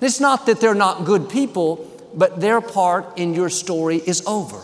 It's 0.00 0.20
not 0.20 0.46
that 0.46 0.60
they're 0.60 0.74
not 0.74 1.04
good 1.04 1.28
people, 1.28 1.86
but 2.16 2.40
their 2.40 2.60
part 2.60 3.18
in 3.18 3.34
your 3.34 3.50
story 3.50 3.98
is 3.98 4.26
over. 4.26 4.58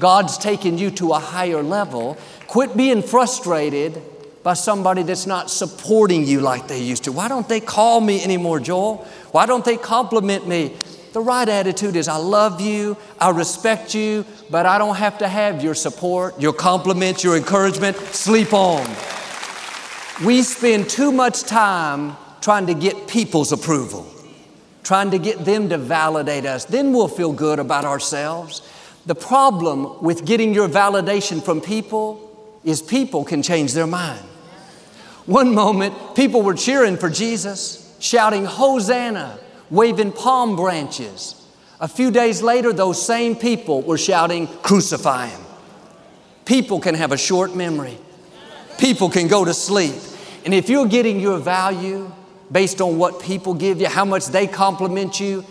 God's 0.00 0.38
taken 0.38 0.78
you 0.78 0.90
to 0.92 1.12
a 1.12 1.18
higher 1.18 1.62
level. 1.62 2.16
Quit 2.46 2.76
being 2.76 3.02
frustrated 3.02 4.02
by 4.42 4.54
somebody 4.54 5.02
that's 5.02 5.26
not 5.26 5.50
supporting 5.50 6.24
you 6.24 6.40
like 6.40 6.68
they 6.68 6.80
used 6.80 7.04
to. 7.04 7.12
Why 7.12 7.28
don't 7.28 7.48
they 7.48 7.60
call 7.60 8.00
me 8.00 8.22
anymore, 8.22 8.60
Joel? 8.60 9.06
Why 9.32 9.46
don't 9.46 9.64
they 9.64 9.76
compliment 9.76 10.46
me? 10.46 10.76
The 11.12 11.20
right 11.20 11.48
attitude 11.48 11.96
is 11.96 12.08
I 12.08 12.16
love 12.16 12.60
you, 12.60 12.96
I 13.18 13.30
respect 13.30 13.94
you, 13.94 14.24
but 14.50 14.66
I 14.66 14.78
don't 14.78 14.96
have 14.96 15.18
to 15.18 15.28
have 15.28 15.64
your 15.64 15.74
support, 15.74 16.38
your 16.40 16.52
compliments, 16.52 17.24
your 17.24 17.36
encouragement. 17.36 17.96
Sleep 17.96 18.52
on. 18.52 18.86
We 20.24 20.42
spend 20.42 20.88
too 20.88 21.12
much 21.12 21.42
time 21.42 22.16
trying 22.40 22.66
to 22.66 22.74
get 22.74 23.08
people's 23.08 23.50
approval 23.52 24.06
trying 24.86 25.10
to 25.10 25.18
get 25.18 25.44
them 25.44 25.68
to 25.68 25.76
validate 25.76 26.46
us. 26.46 26.64
Then 26.64 26.92
we'll 26.92 27.08
feel 27.08 27.32
good 27.32 27.58
about 27.58 27.84
ourselves. 27.84 28.62
The 29.04 29.16
problem 29.16 30.00
with 30.00 30.24
getting 30.24 30.54
your 30.54 30.68
validation 30.68 31.42
from 31.42 31.60
people 31.60 32.22
is 32.62 32.82
people 32.82 33.24
can 33.24 33.42
change 33.42 33.72
their 33.72 33.88
mind. 33.88 34.24
One 35.26 35.56
moment, 35.56 36.14
people 36.14 36.40
were 36.42 36.54
cheering 36.54 36.96
for 36.96 37.10
Jesus, 37.10 37.96
shouting, 37.98 38.44
Hosanna, 38.44 39.40
waving 39.70 40.12
palm 40.12 40.54
branches. 40.54 41.34
A 41.80 41.88
few 41.88 42.12
days 42.12 42.40
later, 42.40 42.72
those 42.72 43.04
same 43.04 43.34
people 43.34 43.82
were 43.82 43.98
shouting, 43.98 44.46
Crucify 44.46 45.26
him. 45.26 45.40
People 46.44 46.78
can 46.78 46.94
have 46.94 47.10
a 47.10 47.16
short 47.16 47.56
memory, 47.56 47.98
people 48.78 49.10
can 49.10 49.26
go 49.26 49.44
to 49.44 49.52
sleep. 49.52 49.96
And 50.44 50.54
if 50.54 50.68
you're 50.68 50.86
getting 50.86 51.18
your 51.18 51.38
value 51.38 52.12
based 52.50 52.80
on 52.80 52.98
what 52.98 53.20
people 53.20 53.54
give 53.54 53.80
you, 53.80 53.88
how 53.88 54.04
much 54.04 54.26
they 54.26 54.46
compliment 54.46 55.20
you, 55.20 55.44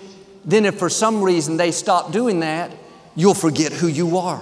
then 0.44 0.66
if 0.66 0.78
for 0.78 0.90
some 0.90 1.22
reason 1.24 1.58
they 1.58 1.72
stop 1.72 2.12
doing 2.12 2.42
that, 2.42 2.72
you'll 3.16 3.34
forget 3.34 3.72
who 3.74 3.88
you 3.88 4.18
are. 4.18 4.42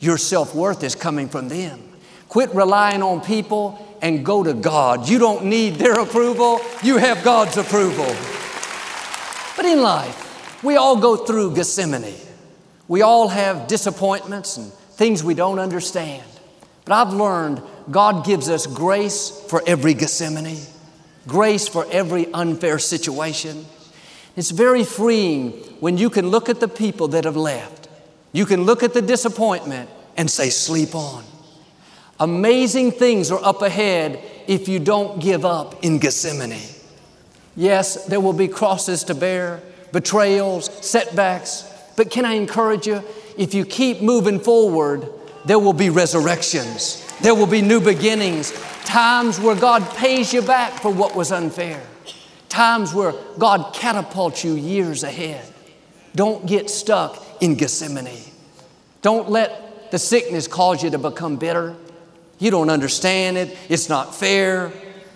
Your 0.00 0.18
self 0.18 0.54
worth 0.54 0.82
is 0.82 0.94
coming 0.94 1.28
from 1.28 1.48
them. 1.48 1.80
Quit 2.28 2.54
relying 2.54 3.02
on 3.02 3.20
people 3.20 3.96
and 4.02 4.24
go 4.24 4.42
to 4.42 4.52
God. 4.52 5.08
You 5.08 5.18
don't 5.18 5.44
need 5.44 5.76
their 5.76 6.00
approval, 6.00 6.60
you 6.82 6.96
have 6.96 7.22
God's 7.22 7.56
approval. 7.56 8.12
But 9.56 9.66
in 9.66 9.82
life, 9.82 10.62
we 10.64 10.76
all 10.76 10.96
go 10.96 11.16
through 11.16 11.54
Gethsemane. 11.54 12.14
We 12.88 13.02
all 13.02 13.28
have 13.28 13.68
disappointments 13.68 14.56
and 14.56 14.72
things 14.72 15.22
we 15.22 15.34
don't 15.34 15.58
understand. 15.58 16.24
But 16.84 16.94
I've 16.94 17.14
learned 17.14 17.62
God 17.90 18.24
gives 18.24 18.48
us 18.48 18.66
grace 18.66 19.30
for 19.48 19.62
every 19.66 19.94
Gethsemane 19.94 20.58
grace 21.26 21.68
for 21.68 21.86
every 21.90 22.32
unfair 22.32 22.78
situation. 22.78 23.66
It's 24.36 24.50
very 24.50 24.84
freeing 24.84 25.50
when 25.80 25.98
you 25.98 26.10
can 26.10 26.28
look 26.28 26.48
at 26.48 26.60
the 26.60 26.68
people 26.68 27.08
that 27.08 27.24
have 27.24 27.36
left. 27.36 27.88
You 28.32 28.46
can 28.46 28.64
look 28.64 28.82
at 28.82 28.94
the 28.94 29.02
disappointment 29.02 29.90
and 30.16 30.30
say, 30.30 30.50
sleep 30.50 30.94
on. 30.94 31.24
Amazing 32.18 32.92
things 32.92 33.30
are 33.30 33.42
up 33.42 33.62
ahead 33.62 34.22
if 34.46 34.68
you 34.68 34.78
don't 34.78 35.20
give 35.20 35.44
up 35.44 35.84
in 35.84 35.98
Gethsemane. 35.98 36.60
Yes, 37.56 38.06
there 38.06 38.20
will 38.20 38.32
be 38.32 38.48
crosses 38.48 39.04
to 39.04 39.14
bear, 39.14 39.60
betrayals, 39.92 40.70
setbacks, 40.86 41.68
but 41.96 42.10
can 42.10 42.24
I 42.24 42.34
encourage 42.34 42.86
you? 42.86 43.02
If 43.36 43.54
you 43.54 43.64
keep 43.64 44.00
moving 44.00 44.40
forward, 44.40 45.08
there 45.44 45.58
will 45.58 45.72
be 45.72 45.90
resurrections, 45.90 47.06
there 47.22 47.34
will 47.34 47.46
be 47.46 47.62
new 47.62 47.80
beginnings, 47.80 48.52
Times 48.84 49.40
where 49.40 49.54
God 49.54 49.88
pays 49.96 50.34
you 50.34 50.42
back 50.42 50.72
for 50.82 50.90
what 50.90 51.16
was 51.16 51.32
unfair. 51.32 51.82
Times 52.50 52.92
where 52.92 53.14
God 53.38 53.72
catapults 53.72 54.44
you 54.44 54.52
years 54.52 55.02
ahead. 55.02 55.42
Don't 56.14 56.44
get 56.46 56.68
stuck 56.68 57.24
in 57.40 57.54
Gethsemane. 57.54 58.30
Don't 59.00 59.30
let 59.30 59.90
the 59.90 59.98
sickness 59.98 60.46
cause 60.46 60.82
you 60.82 60.90
to 60.90 60.98
become 60.98 61.36
bitter. 61.36 61.74
You 62.38 62.50
don't 62.50 62.68
understand 62.68 63.38
it. 63.38 63.56
It's 63.70 63.88
not 63.88 64.14
fair. 64.14 64.72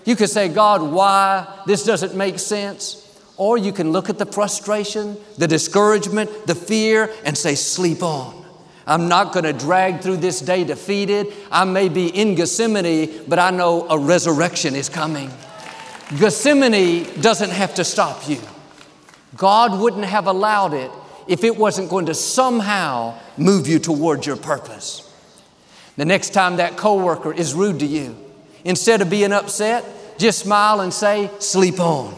You 0.06 0.16
could 0.16 0.30
say, 0.30 0.48
God, 0.48 0.80
why? 0.80 1.46
This 1.66 1.84
doesn't 1.84 2.14
make 2.14 2.38
sense. 2.38 3.02
Or 3.36 3.58
you 3.58 3.72
can 3.72 3.92
look 3.92 4.08
at 4.08 4.16
the 4.16 4.24
frustration, 4.24 5.18
the 5.36 5.46
discouragement, 5.46 6.46
the 6.46 6.54
fear, 6.54 7.12
and 7.26 7.36
say, 7.36 7.56
sleep 7.56 8.02
on. 8.02 8.45
I'm 8.86 9.08
not 9.08 9.32
going 9.32 9.44
to 9.44 9.52
drag 9.52 10.00
through 10.00 10.18
this 10.18 10.40
day 10.40 10.62
defeated. 10.62 11.32
I 11.50 11.64
may 11.64 11.88
be 11.88 12.06
in 12.06 12.36
Gethsemane, 12.36 13.24
but 13.26 13.38
I 13.38 13.50
know 13.50 13.88
a 13.88 13.98
resurrection 13.98 14.76
is 14.76 14.88
coming. 14.88 15.30
Gethsemane 16.18 17.20
doesn't 17.20 17.50
have 17.50 17.74
to 17.74 17.84
stop 17.84 18.28
you. 18.28 18.40
God 19.36 19.80
wouldn't 19.80 20.04
have 20.04 20.28
allowed 20.28 20.72
it 20.72 20.90
if 21.26 21.42
it 21.42 21.56
wasn't 21.56 21.90
going 21.90 22.06
to 22.06 22.14
somehow 22.14 23.18
move 23.36 23.66
you 23.66 23.80
towards 23.80 24.24
your 24.24 24.36
purpose. 24.36 25.02
The 25.96 26.04
next 26.04 26.30
time 26.30 26.56
that 26.56 26.76
coworker 26.76 27.32
is 27.32 27.54
rude 27.54 27.80
to 27.80 27.86
you, 27.86 28.16
instead 28.64 29.02
of 29.02 29.10
being 29.10 29.32
upset, 29.32 29.84
just 30.18 30.38
smile 30.38 30.80
and 30.80 30.94
say, 30.94 31.30
sleep 31.40 31.80
on. 31.80 32.12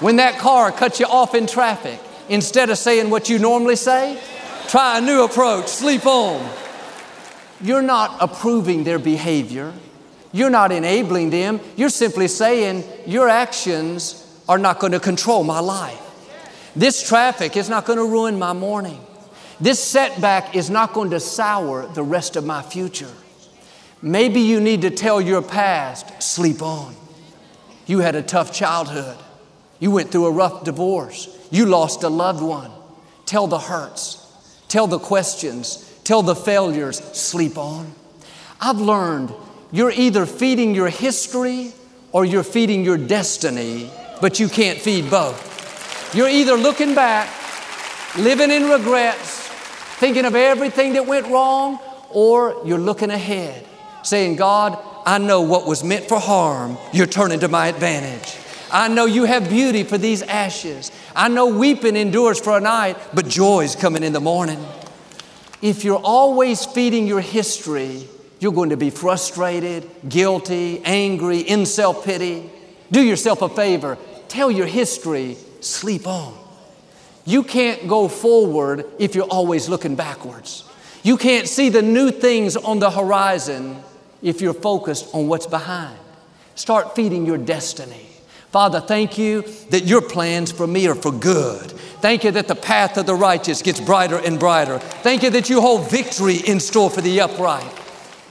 When 0.00 0.16
that 0.16 0.38
car 0.38 0.70
cuts 0.70 1.00
you 1.00 1.06
off 1.06 1.34
in 1.34 1.46
traffic, 1.46 1.98
instead 2.28 2.70
of 2.70 2.78
saying 2.78 3.10
what 3.10 3.28
you 3.28 3.38
normally 3.38 3.76
say, 3.76 4.20
Try 4.68 4.98
a 4.98 5.00
new 5.00 5.24
approach. 5.24 5.68
Sleep 5.68 6.06
on. 6.06 6.48
You're 7.60 7.82
not 7.82 8.16
approving 8.20 8.84
their 8.84 8.98
behavior. 8.98 9.72
You're 10.32 10.50
not 10.50 10.72
enabling 10.72 11.30
them. 11.30 11.60
You're 11.76 11.88
simply 11.88 12.28
saying, 12.28 12.84
Your 13.06 13.28
actions 13.28 14.22
are 14.48 14.58
not 14.58 14.78
going 14.78 14.92
to 14.92 15.00
control 15.00 15.44
my 15.44 15.60
life. 15.60 16.02
This 16.74 17.06
traffic 17.06 17.56
is 17.56 17.68
not 17.68 17.86
going 17.86 17.98
to 17.98 18.04
ruin 18.04 18.38
my 18.38 18.52
morning. 18.52 19.00
This 19.60 19.82
setback 19.82 20.54
is 20.54 20.68
not 20.68 20.92
going 20.92 21.10
to 21.10 21.20
sour 21.20 21.86
the 21.86 22.02
rest 22.02 22.36
of 22.36 22.44
my 22.44 22.60
future. 22.60 23.10
Maybe 24.02 24.40
you 24.40 24.60
need 24.60 24.82
to 24.82 24.90
tell 24.90 25.20
your 25.20 25.40
past, 25.40 26.22
sleep 26.22 26.60
on. 26.60 26.94
You 27.86 28.00
had 28.00 28.14
a 28.14 28.22
tough 28.22 28.52
childhood. 28.52 29.16
You 29.78 29.90
went 29.90 30.10
through 30.10 30.26
a 30.26 30.30
rough 30.30 30.64
divorce. 30.64 31.28
You 31.50 31.66
lost 31.66 32.02
a 32.02 32.08
loved 32.08 32.42
one. 32.42 32.70
Tell 33.24 33.46
the 33.46 33.58
hurts. 33.58 34.25
Tell 34.68 34.86
the 34.86 34.98
questions. 34.98 35.82
Tell 36.04 36.22
the 36.22 36.34
failures. 36.34 36.98
Sleep 36.98 37.58
on. 37.58 37.92
I've 38.60 38.80
learned 38.80 39.32
you're 39.72 39.90
either 39.90 40.26
feeding 40.26 40.74
your 40.74 40.88
history 40.88 41.72
or 42.12 42.24
you're 42.24 42.44
feeding 42.44 42.84
your 42.84 42.96
destiny, 42.96 43.90
but 44.20 44.40
you 44.40 44.48
can't 44.48 44.78
feed 44.78 45.10
both. 45.10 46.14
You're 46.14 46.28
either 46.28 46.54
looking 46.54 46.94
back, 46.94 47.28
living 48.16 48.50
in 48.50 48.68
regrets, 48.70 49.40
thinking 49.98 50.24
of 50.24 50.34
everything 50.34 50.94
that 50.94 51.06
went 51.06 51.26
wrong, 51.26 51.78
or 52.10 52.62
you're 52.64 52.78
looking 52.78 53.10
ahead, 53.10 53.66
saying, 54.02 54.36
God, 54.36 54.78
I 55.04 55.18
know 55.18 55.42
what 55.42 55.66
was 55.66 55.84
meant 55.84 56.06
for 56.08 56.18
harm, 56.18 56.78
you're 56.92 57.06
turning 57.06 57.40
to 57.40 57.48
my 57.48 57.68
advantage. 57.68 58.36
I 58.70 58.88
know 58.88 59.06
you 59.06 59.24
have 59.24 59.48
beauty 59.48 59.82
for 59.84 59.98
these 59.98 60.22
ashes. 60.22 60.90
I 61.14 61.28
know 61.28 61.46
weeping 61.46 61.96
endures 61.96 62.40
for 62.40 62.56
a 62.56 62.60
night, 62.60 62.96
but 63.14 63.28
joy 63.28 63.62
is 63.62 63.76
coming 63.76 64.02
in 64.02 64.12
the 64.12 64.20
morning. 64.20 64.64
If 65.62 65.84
you're 65.84 66.00
always 66.02 66.64
feeding 66.64 67.06
your 67.06 67.20
history, 67.20 68.08
you're 68.40 68.52
going 68.52 68.70
to 68.70 68.76
be 68.76 68.90
frustrated, 68.90 69.88
guilty, 70.08 70.82
angry, 70.84 71.40
in 71.40 71.66
self 71.66 72.04
pity. 72.04 72.50
Do 72.90 73.02
yourself 73.02 73.42
a 73.42 73.48
favor, 73.48 73.98
tell 74.28 74.50
your 74.50 74.66
history, 74.66 75.36
sleep 75.60 76.06
on. 76.06 76.36
You 77.24 77.42
can't 77.42 77.88
go 77.88 78.06
forward 78.06 78.86
if 78.98 79.14
you're 79.14 79.24
always 79.24 79.68
looking 79.68 79.96
backwards. 79.96 80.64
You 81.02 81.16
can't 81.16 81.48
see 81.48 81.68
the 81.68 81.82
new 81.82 82.10
things 82.10 82.56
on 82.56 82.78
the 82.78 82.90
horizon 82.90 83.82
if 84.22 84.40
you're 84.40 84.54
focused 84.54 85.12
on 85.14 85.28
what's 85.28 85.46
behind. 85.46 85.98
Start 86.54 86.94
feeding 86.94 87.26
your 87.26 87.38
destiny. 87.38 88.05
Father, 88.56 88.80
thank 88.80 89.18
you 89.18 89.42
that 89.68 89.84
your 89.84 90.00
plans 90.00 90.50
for 90.50 90.66
me 90.66 90.88
are 90.88 90.94
for 90.94 91.12
good. 91.12 91.70
Thank 92.00 92.24
you 92.24 92.30
that 92.30 92.48
the 92.48 92.54
path 92.54 92.96
of 92.96 93.04
the 93.04 93.14
righteous 93.14 93.60
gets 93.60 93.80
brighter 93.80 94.16
and 94.16 94.40
brighter. 94.40 94.78
Thank 94.78 95.24
you 95.24 95.28
that 95.28 95.50
you 95.50 95.60
hold 95.60 95.90
victory 95.90 96.36
in 96.36 96.58
store 96.58 96.88
for 96.88 97.02
the 97.02 97.20
upright. 97.20 97.70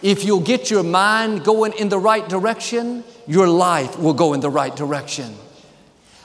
If 0.02 0.26
you'll 0.26 0.40
get 0.40 0.72
your 0.72 0.82
mind 0.82 1.44
going 1.44 1.74
in 1.74 1.90
the 1.90 2.00
right 2.00 2.28
direction, 2.28 3.04
your 3.28 3.48
life 3.48 4.00
will 4.00 4.16
go 4.16 4.34
in 4.34 4.40
the 4.40 4.50
right 4.50 4.76
direction. 4.76 5.36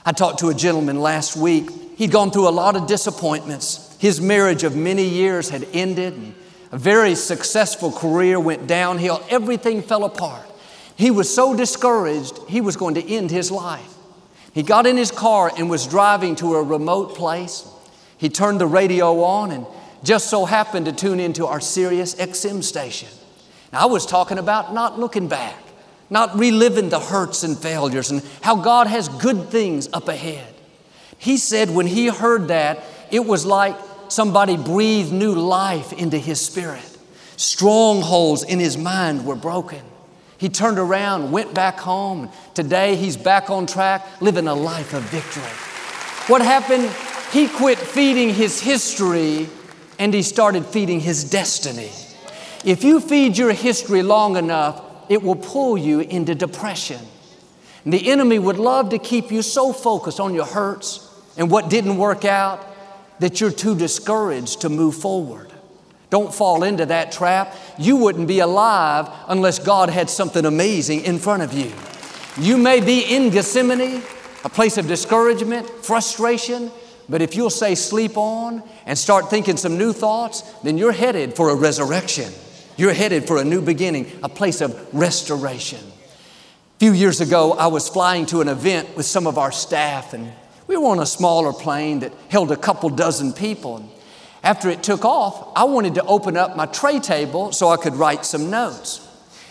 I 0.07 0.12
talked 0.12 0.38
to 0.38 0.49
a 0.49 0.54
gentleman 0.54 0.99
last 1.02 1.37
week. 1.37 1.69
He'd 1.99 2.11
gone 2.11 2.30
through 2.30 2.49
a 2.49 2.57
lot 2.57 2.76
of 2.76 2.87
disappointments. 2.87 3.99
His 4.00 4.19
marriage 4.19 4.64
of 4.64 4.75
many 4.75 5.04
years 5.04 5.50
had 5.50 5.69
ended. 5.75 6.14
And 6.14 6.35
a 6.73 6.78
very 6.78 7.14
successful 7.14 7.92
career 7.92 8.40
went 8.40 8.66
downhill. 8.66 9.23
Everything 9.28 9.83
fell 9.83 10.04
apart. 10.04 10.47
He 10.97 11.11
was 11.11 11.35
so 11.35 11.54
discouraged, 11.54 12.38
he 12.49 12.61
was 12.61 12.76
going 12.76 12.95
to 12.95 13.07
end 13.07 13.30
his 13.30 13.50
life. 13.50 13.90
He 14.52 14.62
got 14.62 14.87
in 14.87 14.97
his 14.97 15.11
car 15.11 15.52
and 15.57 15.71
was 15.71 15.87
driving 15.87 16.37
to 16.37 16.57
a 16.57 16.62
remote 16.62 17.14
place. 17.14 17.69
He 18.19 18.28
turned 18.28 18.61
the 18.61 18.66
radio 18.66 19.23
on 19.23 19.50
and 19.52 19.66
just 20.02 20.28
so 20.28 20.45
happened 20.45 20.87
to 20.87 20.92
tune 20.92 21.21
into 21.21 21.47
our 21.47 21.61
Sirius 21.61 22.14
XM 22.14 22.62
station. 22.62 23.09
Now, 23.73 23.83
I 23.83 23.87
was 23.87 24.07
talking 24.07 24.38
about 24.38 24.75
not 24.75 24.99
looking 24.99 25.28
back, 25.28 25.57
not 26.09 26.37
reliving 26.38 26.88
the 26.88 26.99
hurts 26.99 27.45
and 27.45 27.57
failures 27.57 28.11
and 28.11 28.23
how 28.40 28.57
God 28.57 28.88
has 28.88 29.09
good 29.09 29.49
things 29.49 29.88
up 29.92 30.09
ahead. 30.09 30.52
He 31.19 31.37
said 31.37 31.71
when 31.71 31.87
he 31.87 32.09
heard 32.09 32.49
that, 32.49 32.83
it 33.11 33.25
was 33.25 33.45
like 33.47 33.76
somebody 34.09 34.57
breathed 34.57 35.12
new 35.12 35.35
life 35.35 35.92
into 35.92 36.19
his 36.19 36.40
spirit. 36.40 36.85
Strongholds 37.37 38.43
in 38.43 38.58
his 38.58 38.76
mind 38.76 39.25
were 39.25 39.36
broken. 39.36 39.82
He 40.41 40.49
turned 40.49 40.79
around, 40.79 41.33
went 41.33 41.53
back 41.53 41.79
home. 41.79 42.31
Today 42.55 42.97
he's 42.97 43.19
back 43.19 43.50
on 43.50 43.67
track, 43.67 44.07
living 44.23 44.49
a 44.49 44.55
life 44.55 44.95
of 44.95 45.03
victory. 45.03 45.43
What 46.33 46.41
happened? 46.41 46.91
He 47.31 47.47
quit 47.47 47.76
feeding 47.76 48.33
his 48.33 48.59
history 48.59 49.50
and 49.99 50.15
he 50.15 50.23
started 50.23 50.65
feeding 50.65 50.99
his 50.99 51.29
destiny. 51.29 51.91
If 52.65 52.85
you 52.85 53.00
feed 53.00 53.37
your 53.37 53.53
history 53.53 54.03
long 54.03 54.39
enough, 54.39 54.83
it 55.11 55.23
will 55.23 55.37
pull 55.37 55.76
you 55.76 56.00
into 56.00 56.35
depression. 56.35 57.00
And 57.85 57.93
the 57.93 58.11
enemy 58.11 58.39
would 58.39 58.57
love 58.57 58.89
to 58.91 58.99
keep 58.99 59.31
you 59.31 59.43
so 59.43 59.75
focused 59.75 60.21
on 60.21 60.33
your 60.33 60.47
hurts 60.47 61.07
and 61.37 61.50
what 61.50 61.69
didn't 61.69 61.99
work 61.99 62.25
out 62.25 62.67
that 63.19 63.43
you're 63.43 63.50
too 63.53 63.76
discouraged 63.76 64.63
to 64.63 64.71
move 64.71 64.95
forward. 64.95 65.50
Don't 66.11 66.35
fall 66.35 66.65
into 66.65 66.87
that 66.87 67.13
trap. 67.13 67.57
You 67.79 67.97
wouldn't 67.97 68.29
be 68.29 68.41
alive 68.41 69.09
unless 69.29 69.59
God 69.59 69.89
had 69.89 70.11
something 70.11 70.45
amazing 70.45 71.03
in 71.03 71.19
front 71.19 71.43
of 71.43 71.53
you. 71.53 71.73
You 72.37 72.59
may 72.59 72.81
be 72.81 73.03
in 73.03 73.31
Gethsemane, 73.31 74.03
a 74.45 74.49
place 74.49 74.77
of 74.77 74.89
discouragement, 74.89 75.69
frustration, 75.85 76.71
but 77.09 77.23
if 77.23 77.35
you'll 77.35 77.51
say 77.51 77.75
sleep 77.75 78.17
on 78.17 78.63
and 78.87 78.97
start 78.97 79.31
thinking 79.31 79.57
some 79.57 79.79
new 79.79 79.93
thoughts, 79.93 80.43
then 80.63 80.79
you're 80.79 80.93
headed 80.93 81.35
for 81.35 81.51
a 81.51 81.55
resurrection. 81.55 82.33
You're 82.77 82.93
headed 82.93 83.27
for 83.27 83.39
a 83.41 83.45
new 83.45 83.61
beginning, 83.61 84.11
a 84.23 84.29
place 84.29 84.61
of 84.61 84.95
restoration. 84.95 85.81
A 85.81 86.79
few 86.79 86.93
years 86.93 87.21
ago, 87.21 87.53
I 87.53 87.67
was 87.67 87.89
flying 87.89 88.27
to 88.27 88.41
an 88.41 88.49
event 88.49 88.97
with 88.97 89.07
some 89.07 89.27
of 89.27 89.39
our 89.39 89.53
staff, 89.53 90.15
and 90.15 90.33
we 90.67 90.77
were 90.77 90.89
on 90.89 91.01
a 91.01 91.07
smaller 91.07 91.53
plane 91.53 91.99
that 92.01 92.13
held 92.29 92.53
a 92.53 92.57
couple 92.57 92.89
dozen 92.91 93.33
people. 93.33 93.85
After 94.43 94.71
it 94.71 94.83
took 94.83 95.05
off, 95.05 95.53
I 95.55 95.65
wanted 95.65 95.95
to 95.97 96.05
open 96.05 96.37
up 96.37 96.57
my 96.57 96.67
tray 96.67 96.99
table 96.99 97.53
so 97.53 97.69
I 97.69 97.76
could 97.76 97.95
write 97.95 98.25
some 98.25 98.50
notes. 98.50 99.07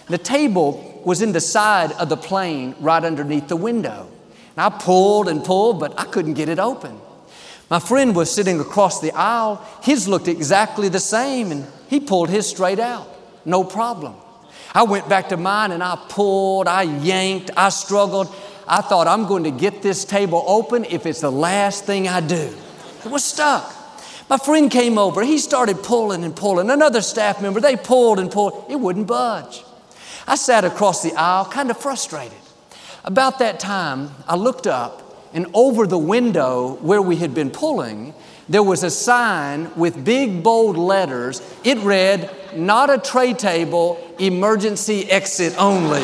The 0.08 0.18
table 0.18 1.02
was 1.06 1.22
in 1.22 1.32
the 1.32 1.42
side 1.42 1.92
of 1.94 2.10
the 2.10 2.18
plane 2.18 2.76
right 2.80 3.04
underneath 3.04 3.48
the 3.48 3.56
window. 3.56 4.08
And 4.56 4.62
I 4.62 4.70
pulled 4.70 5.28
and 5.28 5.44
pulled, 5.44 5.80
but 5.80 6.00
I 6.00 6.06
couldn't 6.06 6.34
get 6.34 6.50
it 6.50 6.60
open. 6.60 7.00
My 7.70 7.80
friend 7.80 8.16
was 8.16 8.34
sitting 8.34 8.60
across 8.60 9.00
the 9.00 9.12
aisle. 9.12 9.64
His 9.84 10.08
looked 10.08 10.28
exactly 10.28 10.90
the 10.90 11.00
same, 11.00 11.52
and 11.52 11.68
he 11.88 12.00
pulled 12.00 12.30
his 12.30 12.48
straight 12.48 12.80
out 12.80 13.08
no 13.46 13.64
problem. 13.64 14.16
I 14.74 14.84
went 14.84 15.10
back 15.10 15.30
to 15.30 15.38
mine 15.38 15.72
and 15.72 15.84
I 15.84 15.98
pulled, 16.10 16.68
I 16.68 16.84
yanked, 16.84 17.52
I 17.58 17.70
struggled. 17.70 18.34
I 18.68 18.82
thought, 18.82 19.08
I'm 19.08 19.26
going 19.26 19.46
to 19.46 19.52
get 19.52 19.82
this 19.82 20.06
table 20.06 20.44
open 20.48 20.86
if 20.86 21.08
it's 21.08 21.22
the 21.22 21.32
last 21.32 21.86
thing 21.86 22.08
I 22.08 22.22
do. 22.22 22.56
It 23.04 23.10
was 23.10 23.26
stuck. 23.26 23.76
My 24.30 24.38
friend 24.38 24.70
came 24.70 25.00
over, 25.00 25.24
he 25.24 25.40
started 25.40 25.82
pulling 25.82 26.24
and 26.24 26.36
pulling. 26.36 26.70
Another 26.70 27.02
staff 27.02 27.42
member, 27.42 27.60
they 27.60 27.76
pulled 27.76 28.20
and 28.20 28.30
pulled, 28.30 28.66
it 28.70 28.76
wouldn't 28.76 29.08
budge. 29.08 29.64
I 30.28 30.36
sat 30.36 30.64
across 30.64 31.02
the 31.02 31.14
aisle, 31.14 31.46
kind 31.46 31.72
of 31.72 31.78
frustrated. 31.78 32.38
About 33.04 33.40
that 33.40 33.60
time, 33.60 34.12
I 34.28 34.36
looked 34.36 34.68
up, 34.68 35.26
and 35.34 35.48
over 35.56 35.88
the 35.88 35.98
window 35.98 36.76
where 36.82 37.02
we 37.02 37.16
had 37.16 37.34
been 37.34 37.50
pulling, 37.50 38.14
there 38.48 38.62
was 38.62 38.84
a 38.84 38.92
sign 38.92 39.76
with 39.76 40.06
big 40.06 40.44
bold 40.44 40.78
letters. 40.78 41.42
It 41.64 41.80
read, 41.80 42.30
Not 42.56 42.92
a 42.92 43.00
tray 43.00 43.34
table, 43.34 44.00
emergency 44.20 45.10
exit 45.10 45.56
only. 45.58 46.04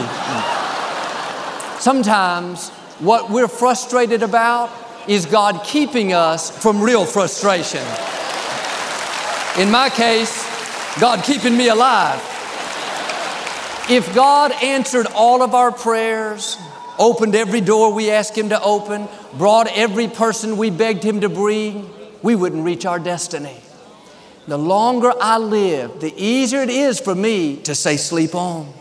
Sometimes 1.79 2.69
what 2.99 3.29
we're 3.29 3.47
frustrated 3.47 4.23
about 4.23 4.71
is 5.07 5.27
God 5.27 5.63
keeping 5.63 6.13
us 6.13 6.49
from 6.49 6.81
real 6.81 7.05
frustration. 7.05 7.85
In 9.57 9.71
my 9.71 9.89
case, 9.89 10.43
God 10.99 11.23
keeping 11.23 11.55
me 11.55 11.69
alive. 11.69 12.19
If 13.89 14.13
God 14.13 14.51
answered 14.61 15.07
all 15.15 15.41
of 15.41 15.55
our 15.55 15.71
prayers, 15.71 16.57
opened 16.99 17.35
every 17.35 17.61
door 17.61 17.93
we 17.93 18.11
asked 18.11 18.37
Him 18.37 18.49
to 18.49 18.61
open, 18.61 19.07
brought 19.37 19.67
every 19.67 20.09
person 20.09 20.57
we 20.57 20.71
begged 20.71 21.03
Him 21.03 21.21
to 21.21 21.29
bring, 21.29 21.89
we 22.21 22.35
wouldn't 22.35 22.65
reach 22.65 22.85
our 22.85 22.99
destiny. 22.99 23.55
The 24.45 24.57
longer 24.57 25.13
I 25.21 25.37
live, 25.37 26.01
the 26.01 26.13
easier 26.17 26.61
it 26.61 26.69
is 26.69 26.99
for 26.99 27.15
me 27.15 27.55
to 27.61 27.75
say, 27.75 27.95
sleep 27.95 28.35
on. 28.35 28.73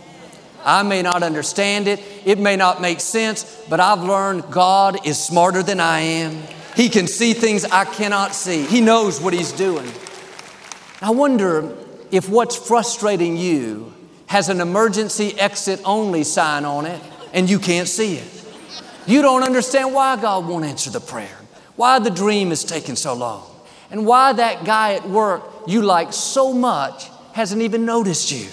I 0.65 0.83
may 0.83 1.03
not 1.03 1.23
understand 1.23 1.87
it, 1.87 2.03
it 2.25 2.41
may 2.41 2.57
not 2.57 2.81
make 2.81 2.99
sense, 2.99 3.63
but 3.69 3.79
I've 3.79 4.03
learned 4.03 4.51
God 4.51 5.07
is 5.07 5.23
smarter 5.23 5.63
than 5.63 5.79
I 5.79 6.01
am. 6.01 6.43
He 6.75 6.89
can 6.89 7.07
see 7.07 7.33
things 7.33 7.65
I 7.65 7.85
cannot 7.85 8.35
see, 8.35 8.65
He 8.67 8.81
knows 8.81 9.21
what 9.21 9.35
He's 9.35 9.53
doing. 9.53 9.89
I 11.05 11.11
wonder 11.11 11.77
if 12.11 12.31
what's 12.31 12.57
frustrating 12.57 13.37
you 13.37 13.93
has 14.25 14.49
an 14.49 14.63
emergency 14.63 15.39
exit 15.39 15.83
only 15.85 16.25
sign 16.25 16.65
on 16.65 16.87
it 16.87 16.99
and 17.35 17.49
you 17.49 17.59
can't 17.59 17.87
see 17.87 18.17
it. 18.17 18.47
You 19.07 19.21
don't 19.21 19.43
understand 19.43 19.93
why 19.93 20.17
God 20.17 20.47
won't 20.47 20.65
answer 20.65 20.89
the 20.89 21.01
prayer 21.01 21.39
why 21.77 21.99
the 21.99 22.11
dream 22.11 22.53
is 22.53 22.65
taking 22.65 22.97
so 22.97 23.13
long, 23.15 23.45
and 23.91 24.07
why 24.07 24.33
that 24.33 24.65
guy 24.65 24.95
at 24.95 25.07
work 25.09 25.43
you 25.67 25.83
like 25.83 26.13
so 26.13 26.53
much 26.53 27.11
hasn't 27.33 27.61
even 27.61 27.85
noticed 27.85 28.31
you. 28.31 28.49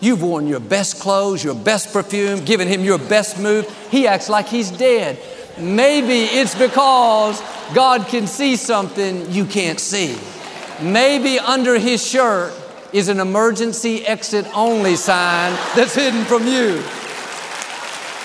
You've 0.00 0.22
worn 0.22 0.46
your 0.46 0.60
best 0.60 1.00
clothes, 1.00 1.42
your 1.42 1.54
best 1.54 1.92
perfume, 1.92 2.44
given 2.44 2.68
him 2.68 2.82
your 2.82 2.98
best 2.98 3.38
move. 3.38 3.68
He 3.90 4.06
acts 4.06 4.28
like 4.28 4.46
he's 4.46 4.70
dead. 4.70 5.18
Maybe 5.58 6.24
it's 6.24 6.54
because 6.54 7.42
God 7.74 8.06
can 8.06 8.26
see 8.26 8.56
something 8.56 9.30
you 9.30 9.44
can't 9.46 9.80
see. 9.80 10.16
Maybe 10.80 11.38
under 11.38 11.78
his 11.78 12.04
shirt 12.04 12.52
is 12.92 13.08
an 13.08 13.20
emergency 13.20 14.04
exit 14.06 14.46
only 14.54 14.96
sign 14.96 15.52
that's 15.76 15.94
hidden 15.94 16.24
from 16.24 16.46
you. 16.46 16.82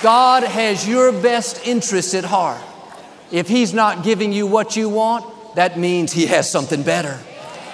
God 0.01 0.43
has 0.43 0.87
your 0.87 1.11
best 1.11 1.65
interest 1.67 2.13
at 2.13 2.23
heart. 2.23 2.61
If 3.31 3.47
he's 3.47 3.73
not 3.73 4.03
giving 4.03 4.33
you 4.33 4.47
what 4.47 4.75
you 4.75 4.89
want, 4.89 5.55
that 5.55 5.77
means 5.77 6.11
he 6.11 6.25
has 6.27 6.49
something 6.49 6.83
better. 6.83 7.19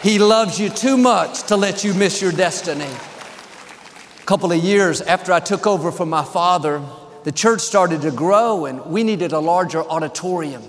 He 0.01 0.19
loves 0.19 0.59
you 0.59 0.69
too 0.69 0.97
much 0.97 1.43
to 1.43 1.55
let 1.55 1.83
you 1.83 1.93
miss 1.93 2.21
your 2.21 2.31
destiny. 2.31 2.83
A 2.83 4.25
couple 4.25 4.51
of 4.51 4.63
years 4.63 5.01
after 5.01 5.31
I 5.31 5.39
took 5.39 5.65
over 5.65 5.91
from 5.91 6.09
my 6.09 6.23
father, 6.23 6.81
the 7.23 7.31
church 7.31 7.61
started 7.61 8.01
to 8.01 8.11
grow 8.11 8.65
and 8.65 8.85
we 8.85 9.03
needed 9.03 9.31
a 9.31 9.39
larger 9.39 9.83
auditorium. 9.83 10.63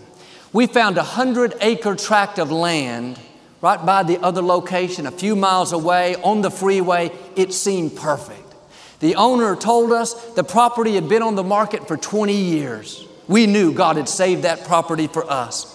We 0.52 0.66
found 0.66 0.96
a 0.96 1.02
hundred 1.02 1.54
acre 1.60 1.96
tract 1.96 2.38
of 2.38 2.52
land 2.52 3.18
right 3.60 3.84
by 3.84 4.02
the 4.02 4.18
other 4.18 4.42
location, 4.42 5.06
a 5.06 5.10
few 5.10 5.36
miles 5.36 5.72
away 5.72 6.16
on 6.16 6.42
the 6.42 6.50
freeway. 6.50 7.10
It 7.36 7.52
seemed 7.52 7.96
perfect. 7.96 8.54
The 9.00 9.16
owner 9.16 9.56
told 9.56 9.92
us 9.92 10.14
the 10.34 10.44
property 10.44 10.94
had 10.94 11.08
been 11.08 11.22
on 11.22 11.34
the 11.34 11.44
market 11.44 11.86
for 11.86 11.96
20 11.96 12.32
years. 12.34 13.06
We 13.28 13.46
knew 13.46 13.72
God 13.72 13.96
had 13.96 14.08
saved 14.08 14.42
that 14.42 14.64
property 14.64 15.06
for 15.06 15.30
us. 15.30 15.72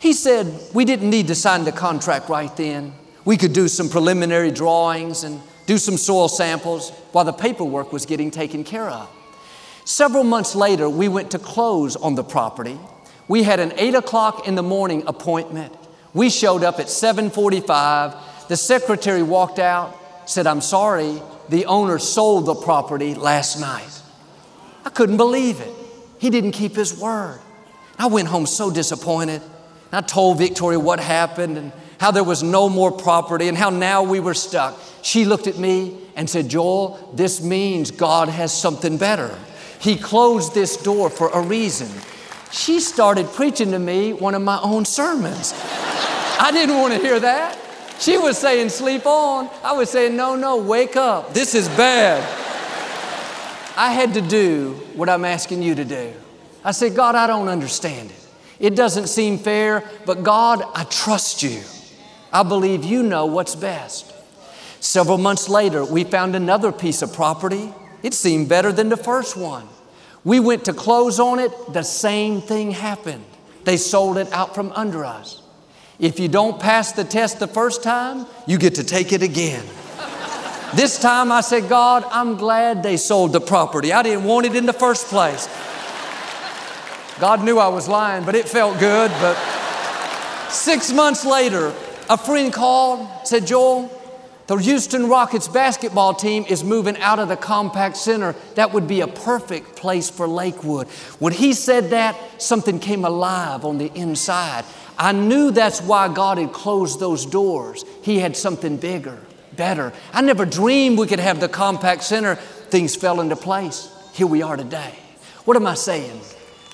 He 0.00 0.12
said 0.12 0.52
we 0.72 0.84
didn't 0.84 1.10
need 1.10 1.28
to 1.28 1.34
sign 1.34 1.64
the 1.64 1.72
contract 1.72 2.28
right 2.28 2.54
then. 2.56 2.94
We 3.24 3.36
could 3.36 3.52
do 3.52 3.68
some 3.68 3.88
preliminary 3.88 4.50
drawings 4.50 5.24
and 5.24 5.40
do 5.66 5.78
some 5.78 5.96
soil 5.96 6.28
samples 6.28 6.90
while 7.12 7.24
the 7.24 7.32
paperwork 7.32 7.92
was 7.92 8.06
getting 8.06 8.30
taken 8.30 8.64
care 8.64 8.88
of. 8.88 9.08
Several 9.84 10.24
months 10.24 10.54
later, 10.54 10.88
we 10.88 11.08
went 11.08 11.30
to 11.32 11.38
close 11.38 11.96
on 11.96 12.14
the 12.14 12.24
property. 12.24 12.78
We 13.28 13.42
had 13.42 13.60
an 13.60 13.72
8 13.76 13.94
o'clock 13.94 14.46
in 14.46 14.54
the 14.54 14.62
morning 14.62 15.04
appointment. 15.06 15.74
We 16.12 16.30
showed 16.30 16.64
up 16.64 16.80
at 16.80 16.88
745. 16.88 18.48
The 18.48 18.56
secretary 18.56 19.22
walked 19.22 19.58
out, 19.58 19.96
said, 20.28 20.46
I'm 20.46 20.60
sorry, 20.60 21.22
the 21.48 21.66
owner 21.66 21.98
sold 21.98 22.46
the 22.46 22.54
property 22.54 23.14
last 23.14 23.60
night. 23.60 24.02
I 24.84 24.90
couldn't 24.90 25.16
believe 25.16 25.60
it. 25.60 25.72
He 26.18 26.30
didn't 26.30 26.52
keep 26.52 26.74
his 26.74 26.98
word. 26.98 27.40
I 27.98 28.06
went 28.06 28.28
home 28.28 28.46
so 28.46 28.70
disappointed. 28.70 29.42
I 29.92 30.00
told 30.00 30.38
Victoria 30.38 30.78
what 30.78 31.00
happened 31.00 31.58
and 31.58 31.72
how 31.98 32.10
there 32.10 32.24
was 32.24 32.42
no 32.42 32.68
more 32.68 32.90
property 32.90 33.48
and 33.48 33.58
how 33.58 33.70
now 33.70 34.02
we 34.02 34.20
were 34.20 34.34
stuck. 34.34 34.78
She 35.02 35.24
looked 35.24 35.46
at 35.46 35.58
me 35.58 35.98
and 36.16 36.28
said, 36.28 36.48
Joel, 36.48 37.12
this 37.14 37.42
means 37.42 37.90
God 37.90 38.28
has 38.28 38.56
something 38.56 38.96
better. 38.96 39.36
He 39.80 39.96
closed 39.96 40.54
this 40.54 40.76
door 40.76 41.10
for 41.10 41.28
a 41.30 41.40
reason. 41.40 41.88
She 42.50 42.80
started 42.80 43.26
preaching 43.28 43.70
to 43.72 43.78
me 43.78 44.12
one 44.12 44.34
of 44.34 44.42
my 44.42 44.60
own 44.62 44.84
sermons. 44.84 45.52
I 46.42 46.52
didn't 46.52 46.78
want 46.78 46.94
to 46.94 46.98
hear 46.98 47.20
that. 47.20 47.58
She 47.98 48.16
was 48.16 48.38
saying, 48.38 48.70
sleep 48.70 49.04
on. 49.04 49.50
I 49.62 49.72
was 49.72 49.90
saying, 49.90 50.16
no, 50.16 50.36
no, 50.36 50.56
wake 50.56 50.96
up. 50.96 51.34
This 51.34 51.54
is 51.54 51.68
bad. 51.68 52.22
I 53.76 53.92
had 53.92 54.14
to 54.14 54.22
do 54.22 54.72
what 54.94 55.10
I'm 55.10 55.26
asking 55.26 55.62
you 55.62 55.74
to 55.74 55.84
do. 55.84 56.14
I 56.64 56.70
said, 56.70 56.96
God, 56.96 57.14
I 57.14 57.26
don't 57.26 57.48
understand 57.48 58.10
it. 58.10 58.28
It 58.58 58.74
doesn't 58.74 59.08
seem 59.08 59.36
fair, 59.36 59.84
but 60.06 60.22
God, 60.22 60.62
I 60.74 60.84
trust 60.84 61.42
you. 61.42 61.60
I 62.32 62.42
believe 62.42 62.84
you 62.84 63.02
know 63.02 63.26
what's 63.26 63.54
best. 63.54 64.10
Several 64.80 65.18
months 65.18 65.50
later, 65.50 65.84
we 65.84 66.04
found 66.04 66.34
another 66.34 66.72
piece 66.72 67.02
of 67.02 67.12
property. 67.12 67.70
It 68.02 68.14
seemed 68.14 68.48
better 68.48 68.72
than 68.72 68.88
the 68.88 68.96
first 68.96 69.36
one. 69.36 69.68
We 70.24 70.40
went 70.40 70.64
to 70.64 70.72
close 70.72 71.20
on 71.20 71.38
it, 71.38 71.52
the 71.74 71.82
same 71.82 72.40
thing 72.40 72.70
happened. 72.70 73.26
They 73.64 73.76
sold 73.76 74.16
it 74.16 74.32
out 74.32 74.54
from 74.54 74.72
under 74.72 75.04
us. 75.04 75.42
If 76.00 76.18
you 76.18 76.28
don't 76.28 76.58
pass 76.58 76.92
the 76.92 77.04
test 77.04 77.40
the 77.40 77.46
first 77.46 77.82
time, 77.82 78.26
you 78.46 78.56
get 78.56 78.76
to 78.76 78.84
take 78.84 79.12
it 79.12 79.22
again. 79.22 79.64
This 80.74 80.98
time 80.98 81.30
I 81.30 81.42
said, 81.42 81.68
God, 81.68 82.04
I'm 82.10 82.36
glad 82.36 82.82
they 82.82 82.96
sold 82.96 83.32
the 83.32 83.40
property. 83.40 83.92
I 83.92 84.02
didn't 84.02 84.24
want 84.24 84.46
it 84.46 84.56
in 84.56 84.64
the 84.64 84.72
first 84.72 85.08
place. 85.08 85.46
God 87.18 87.44
knew 87.44 87.58
I 87.58 87.68
was 87.68 87.86
lying, 87.86 88.24
but 88.24 88.34
it 88.34 88.48
felt 88.48 88.78
good. 88.78 89.10
But 89.20 89.34
six 90.48 90.90
months 90.90 91.26
later, 91.26 91.74
a 92.08 92.16
friend 92.16 92.50
called, 92.50 93.06
said, 93.24 93.46
Joel, 93.46 93.90
the 94.46 94.56
Houston 94.56 95.08
Rockets 95.08 95.48
basketball 95.48 96.14
team 96.14 96.44
is 96.48 96.64
moving 96.64 96.96
out 96.98 97.18
of 97.18 97.28
the 97.28 97.36
Compaq 97.36 97.94
Center. 97.94 98.34
That 98.54 98.72
would 98.72 98.88
be 98.88 99.00
a 99.00 99.06
perfect 99.06 99.76
place 99.76 100.08
for 100.08 100.26
Lakewood. 100.26 100.88
When 101.18 101.32
he 101.32 101.52
said 101.52 101.90
that, 101.90 102.16
something 102.38 102.78
came 102.78 103.04
alive 103.04 103.64
on 103.64 103.78
the 103.78 103.92
inside. 103.94 104.64
I 105.00 105.12
knew 105.12 105.50
that's 105.50 105.80
why 105.80 106.12
God 106.12 106.36
had 106.36 106.52
closed 106.52 107.00
those 107.00 107.24
doors. 107.24 107.86
He 108.02 108.18
had 108.18 108.36
something 108.36 108.76
bigger, 108.76 109.18
better. 109.56 109.94
I 110.12 110.20
never 110.20 110.44
dreamed 110.44 110.98
we 110.98 111.06
could 111.06 111.20
have 111.20 111.40
the 111.40 111.48
Compaq 111.48 112.02
Center. 112.02 112.34
Things 112.34 112.94
fell 112.94 113.22
into 113.22 113.34
place. 113.34 113.88
Here 114.12 114.26
we 114.26 114.42
are 114.42 114.58
today. 114.58 114.92
What 115.46 115.56
am 115.56 115.66
I 115.66 115.72
saying? 115.72 116.20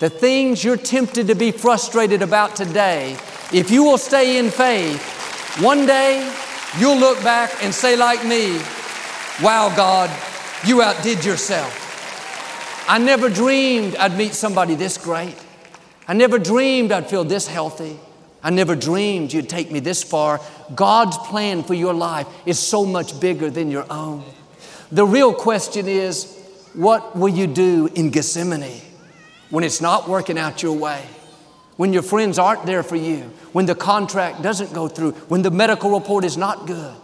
The 0.00 0.10
things 0.10 0.64
you're 0.64 0.76
tempted 0.76 1.28
to 1.28 1.36
be 1.36 1.52
frustrated 1.52 2.20
about 2.20 2.56
today, 2.56 3.16
if 3.52 3.70
you 3.70 3.84
will 3.84 3.96
stay 3.96 4.38
in 4.38 4.50
faith, 4.50 5.00
one 5.60 5.86
day 5.86 6.28
you'll 6.80 6.98
look 6.98 7.22
back 7.22 7.62
and 7.62 7.72
say, 7.72 7.96
like 7.96 8.26
me, 8.26 8.60
Wow, 9.40 9.72
God, 9.76 10.10
you 10.66 10.82
outdid 10.82 11.24
yourself. 11.24 12.84
I 12.88 12.98
never 12.98 13.28
dreamed 13.28 13.94
I'd 13.94 14.18
meet 14.18 14.34
somebody 14.34 14.74
this 14.74 14.98
great. 14.98 15.36
I 16.08 16.14
never 16.14 16.40
dreamed 16.40 16.90
I'd 16.90 17.08
feel 17.08 17.22
this 17.22 17.46
healthy. 17.46 18.00
I 18.46 18.50
never 18.50 18.76
dreamed 18.76 19.32
you'd 19.32 19.48
take 19.48 19.70
me 19.70 19.80
this 19.80 20.02
far. 20.02 20.40
God's 20.74 21.18
plan 21.18 21.64
for 21.64 21.74
your 21.74 21.94
life 21.94 22.28
is 22.46 22.58
so 22.58 22.84
much 22.86 23.18
bigger 23.18 23.50
than 23.50 23.70
your 23.70 23.86
own. 23.90 24.24
The 24.92 25.04
real 25.04 25.34
question 25.34 25.88
is, 25.88 26.32
what 26.72 27.16
will 27.16 27.28
you 27.28 27.46
do 27.46 27.88
in 27.94 28.10
Gethsemane? 28.10 28.82
when 29.50 29.64
it's 29.64 29.80
not 29.80 30.08
working 30.08 30.38
out 30.38 30.62
your 30.62 30.76
way, 30.76 31.04
when 31.76 31.92
your 31.92 32.02
friends 32.02 32.38
aren't 32.38 32.66
there 32.66 32.82
for 32.82 32.96
you, 32.96 33.20
when 33.52 33.66
the 33.66 33.74
contract 33.74 34.42
doesn't 34.42 34.72
go 34.72 34.88
through, 34.88 35.12
when 35.28 35.42
the 35.42 35.50
medical 35.50 35.98
report 35.98 36.24
is 36.24 36.36
not 36.36 36.66
good. 36.66 36.94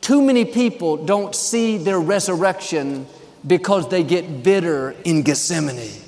Too 0.00 0.22
many 0.22 0.44
people 0.44 0.96
don't 0.96 1.34
see 1.34 1.76
their 1.76 2.00
resurrection 2.00 3.06
because 3.46 3.88
they 3.88 4.02
get 4.02 4.42
bitter 4.42 4.94
in 5.04 5.22
Gethsemane. 5.22 6.02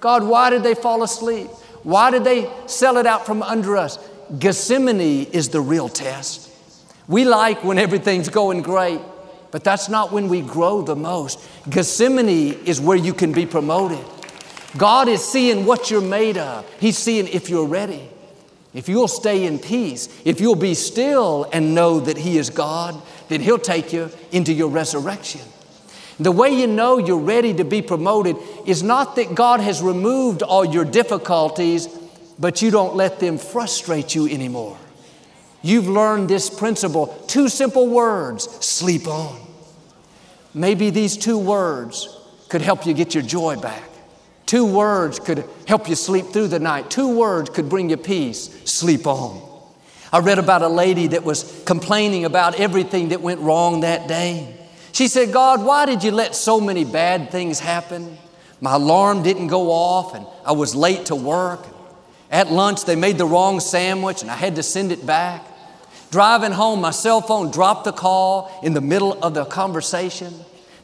God, 0.00 0.24
why 0.24 0.50
did 0.50 0.62
they 0.62 0.74
fall 0.74 1.02
asleep? 1.02 1.48
Why 1.82 2.10
did 2.10 2.24
they 2.24 2.50
sell 2.66 2.96
it 2.96 3.06
out 3.06 3.26
from 3.26 3.42
under 3.42 3.76
us? 3.76 3.98
Gethsemane 4.38 5.26
is 5.32 5.48
the 5.48 5.60
real 5.60 5.88
test. 5.88 6.50
We 7.08 7.24
like 7.24 7.64
when 7.64 7.78
everything's 7.78 8.28
going 8.28 8.62
great, 8.62 9.00
but 9.50 9.64
that's 9.64 9.88
not 9.88 10.12
when 10.12 10.28
we 10.28 10.40
grow 10.40 10.82
the 10.82 10.96
most. 10.96 11.40
Gethsemane 11.68 12.28
is 12.64 12.80
where 12.80 12.96
you 12.96 13.12
can 13.12 13.32
be 13.32 13.46
promoted. 13.46 14.04
God 14.78 15.08
is 15.08 15.22
seeing 15.22 15.66
what 15.66 15.90
you're 15.90 16.00
made 16.00 16.38
of. 16.38 16.66
He's 16.80 16.96
seeing 16.96 17.28
if 17.28 17.50
you're 17.50 17.66
ready. 17.66 18.08
If 18.72 18.88
you'll 18.88 19.08
stay 19.08 19.44
in 19.44 19.58
peace, 19.58 20.08
if 20.24 20.40
you'll 20.40 20.54
be 20.54 20.74
still 20.74 21.46
and 21.52 21.74
know 21.74 22.00
that 22.00 22.16
He 22.16 22.38
is 22.38 22.48
God, 22.48 23.00
then 23.28 23.40
He'll 23.40 23.58
take 23.58 23.92
you 23.92 24.10
into 24.30 24.52
your 24.52 24.68
resurrection. 24.68 25.42
The 26.18 26.32
way 26.32 26.50
you 26.50 26.66
know 26.66 26.98
you're 26.98 27.16
ready 27.18 27.54
to 27.54 27.64
be 27.64 27.82
promoted 27.82 28.36
is 28.66 28.82
not 28.82 29.16
that 29.16 29.34
God 29.34 29.60
has 29.60 29.82
removed 29.82 30.42
all 30.42 30.64
your 30.64 30.84
difficulties, 30.84 31.88
but 32.38 32.62
you 32.62 32.70
don't 32.70 32.94
let 32.94 33.20
them 33.20 33.38
frustrate 33.38 34.14
you 34.14 34.26
anymore. 34.28 34.78
You've 35.62 35.88
learned 35.88 36.28
this 36.28 36.50
principle. 36.50 37.06
Two 37.28 37.48
simple 37.48 37.88
words 37.88 38.44
sleep 38.64 39.06
on. 39.06 39.40
Maybe 40.54 40.90
these 40.90 41.16
two 41.16 41.38
words 41.38 42.18
could 42.48 42.62
help 42.62 42.84
you 42.84 42.92
get 42.92 43.14
your 43.14 43.22
joy 43.22 43.56
back. 43.56 43.88
Two 44.44 44.66
words 44.66 45.18
could 45.18 45.44
help 45.66 45.88
you 45.88 45.94
sleep 45.94 46.26
through 46.26 46.48
the 46.48 46.58
night. 46.58 46.90
Two 46.90 47.16
words 47.16 47.48
could 47.48 47.70
bring 47.70 47.88
you 47.88 47.96
peace. 47.96 48.50
Sleep 48.70 49.06
on. 49.06 49.40
I 50.12 50.18
read 50.18 50.38
about 50.38 50.60
a 50.60 50.68
lady 50.68 51.06
that 51.08 51.24
was 51.24 51.62
complaining 51.64 52.26
about 52.26 52.60
everything 52.60 53.08
that 53.10 53.22
went 53.22 53.40
wrong 53.40 53.80
that 53.80 54.08
day. 54.08 54.61
She 54.92 55.08
said, 55.08 55.32
God, 55.32 55.64
why 55.64 55.86
did 55.86 56.04
you 56.04 56.12
let 56.12 56.34
so 56.34 56.60
many 56.60 56.84
bad 56.84 57.30
things 57.30 57.58
happen? 57.58 58.18
My 58.60 58.74
alarm 58.74 59.22
didn't 59.22 59.48
go 59.48 59.72
off 59.72 60.14
and 60.14 60.26
I 60.44 60.52
was 60.52 60.74
late 60.74 61.06
to 61.06 61.16
work. 61.16 61.66
At 62.30 62.50
lunch, 62.50 62.84
they 62.84 62.96
made 62.96 63.18
the 63.18 63.26
wrong 63.26 63.60
sandwich 63.60 64.22
and 64.22 64.30
I 64.30 64.36
had 64.36 64.56
to 64.56 64.62
send 64.62 64.92
it 64.92 65.04
back. 65.04 65.44
Driving 66.10 66.52
home, 66.52 66.82
my 66.82 66.90
cell 66.90 67.22
phone 67.22 67.50
dropped 67.50 67.84
the 67.84 67.92
call 67.92 68.60
in 68.62 68.74
the 68.74 68.80
middle 68.82 69.14
of 69.22 69.32
the 69.32 69.46
conversation. 69.46 70.32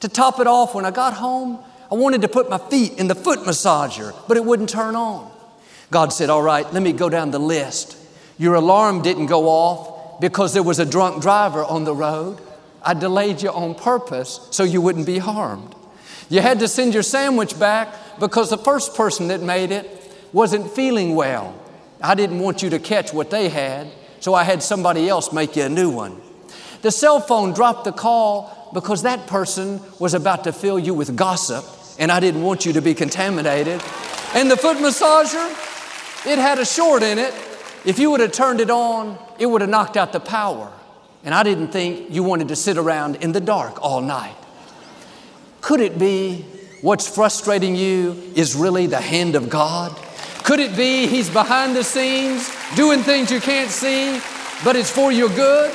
To 0.01 0.09
top 0.09 0.41
it 0.41 0.47
off, 0.47 0.75
when 0.75 0.87
I 0.87 0.91
got 0.91 1.13
home, 1.15 1.59
I 1.93 1.95
wanted 1.95 2.23
to 2.23 2.29
put 2.29 2.49
my 2.49 2.59
feet 2.59 2.99
in 2.99 3.09
the 3.09 3.15
foot 3.15 3.41
massager, 3.41 4.15
but 4.27 4.37
it 4.37 4.45
wouldn't 4.45 4.71
turn 4.71 4.97
on. 4.97 5.31
God 5.91 6.13
said, 6.13 6.31
All 6.31 6.43
right, 6.43 6.71
let 6.73 6.83
me 6.83 6.93
go 6.93 7.09
down 7.09 7.31
the 7.31 7.39
list. 7.39 7.97
Your 8.39 8.55
alarm 8.55 9.03
didn't 9.03 9.27
go 9.27 9.49
off 9.49 10.21
because 10.21 10.55
there 10.55 10.63
was 10.63 10.79
a 10.79 10.87
drunk 10.87 11.23
driver 11.23 11.65
on 11.65 11.85
the 11.85 11.95
road. 11.95 12.41
I 12.83 12.95
delayed 12.95 13.43
you 13.43 13.51
on 13.51 13.75
purpose 13.75 14.47
so 14.51 14.65
you 14.65 14.81
wouldn't 14.81 15.07
be 15.07 15.19
harmed. 15.19 15.75
You 16.29 16.41
had 16.41 16.59
to 16.61 16.69
send 16.69 16.95
your 16.95 17.03
sandwich 17.03 17.59
back 17.59 17.95
because 18.19 18.51
the 18.51 18.59
first 18.59 18.95
person 18.95 19.29
that 19.29 19.41
made 19.41 19.71
it 19.71 20.15
wasn't 20.33 20.71
feeling 20.71 21.15
well. 21.15 21.55
I 22.01 22.15
didn't 22.15 22.39
want 22.39 22.63
you 22.63 22.71
to 22.71 22.79
catch 22.79 23.13
what 23.13 23.31
they 23.31 23.49
had, 23.49 23.89
so 24.21 24.35
I 24.35 24.45
had 24.45 24.63
somebody 24.63 25.09
else 25.09 25.33
make 25.33 25.57
you 25.57 25.65
a 25.65 25.69
new 25.69 25.91
one. 25.91 26.21
The 26.83 26.91
cell 26.91 27.21
phone 27.21 27.55
dropped 27.55 27.85
the 27.85 27.93
call 27.93 28.71
because 28.73 29.03
that 29.03 29.27
person 29.27 29.81
was 29.99 30.15
about 30.15 30.45
to 30.45 30.53
fill 30.53 30.79
you 30.79 30.95
with 30.95 31.17
gossip, 31.17 31.65
and 31.99 32.13
I 32.13 32.21
didn't 32.21 32.43
want 32.43 32.67
you 32.67 32.75
to 32.75 32.83
be 32.83 32.95
contaminated. 32.95 33.83
And 34.35 34.51
the 34.51 34.57
foot 34.57 34.77
massager, 34.77 35.49
it 36.27 36.39
had 36.39 36.59
a 36.59 36.65
short 36.67 37.03
in 37.03 37.19
it. 37.19 37.35
If 37.85 37.99
you 37.99 38.11
would 38.11 38.21
have 38.21 38.33
turned 38.33 38.61
it 38.61 38.71
on, 38.71 39.19
it 39.39 39.47
would 39.47 39.63
have 39.63 39.71
knocked 39.71 39.97
out 39.97 40.13
the 40.13 40.21
power. 40.21 40.73
And 41.29 41.35
I 41.35 41.43
didn't 41.43 41.69
think 41.69 42.07
you 42.09 42.23
wanted 42.23 42.49
to 42.49 42.57
sit 42.57 42.79
around 42.79 43.17
in 43.17 43.33
the 43.33 43.41
dark 43.41 43.85
all 43.85 44.01
night. 44.01 44.35
Could 45.61 45.83
it 45.83 45.99
be 45.99 46.47
what's 46.81 47.07
frustrating 47.07 47.77
you 47.77 48.13
is 48.35 48.55
really 48.57 48.87
the 48.87 49.03
hand 49.03 49.35
of 49.35 49.51
God? 49.51 49.95
Could 50.43 50.59
it 50.59 50.75
be 50.75 51.07
He's 51.07 51.29
behind 51.29 51.77
the 51.77 51.85
scenes 51.85 52.51
doing 52.77 53.01
things 53.01 53.31
you 53.31 53.41
can't 53.41 53.69
see, 53.69 54.23
but 54.65 54.75
it's 54.75 54.91
for 54.91 55.13
your 55.13 55.29
good, 55.29 55.71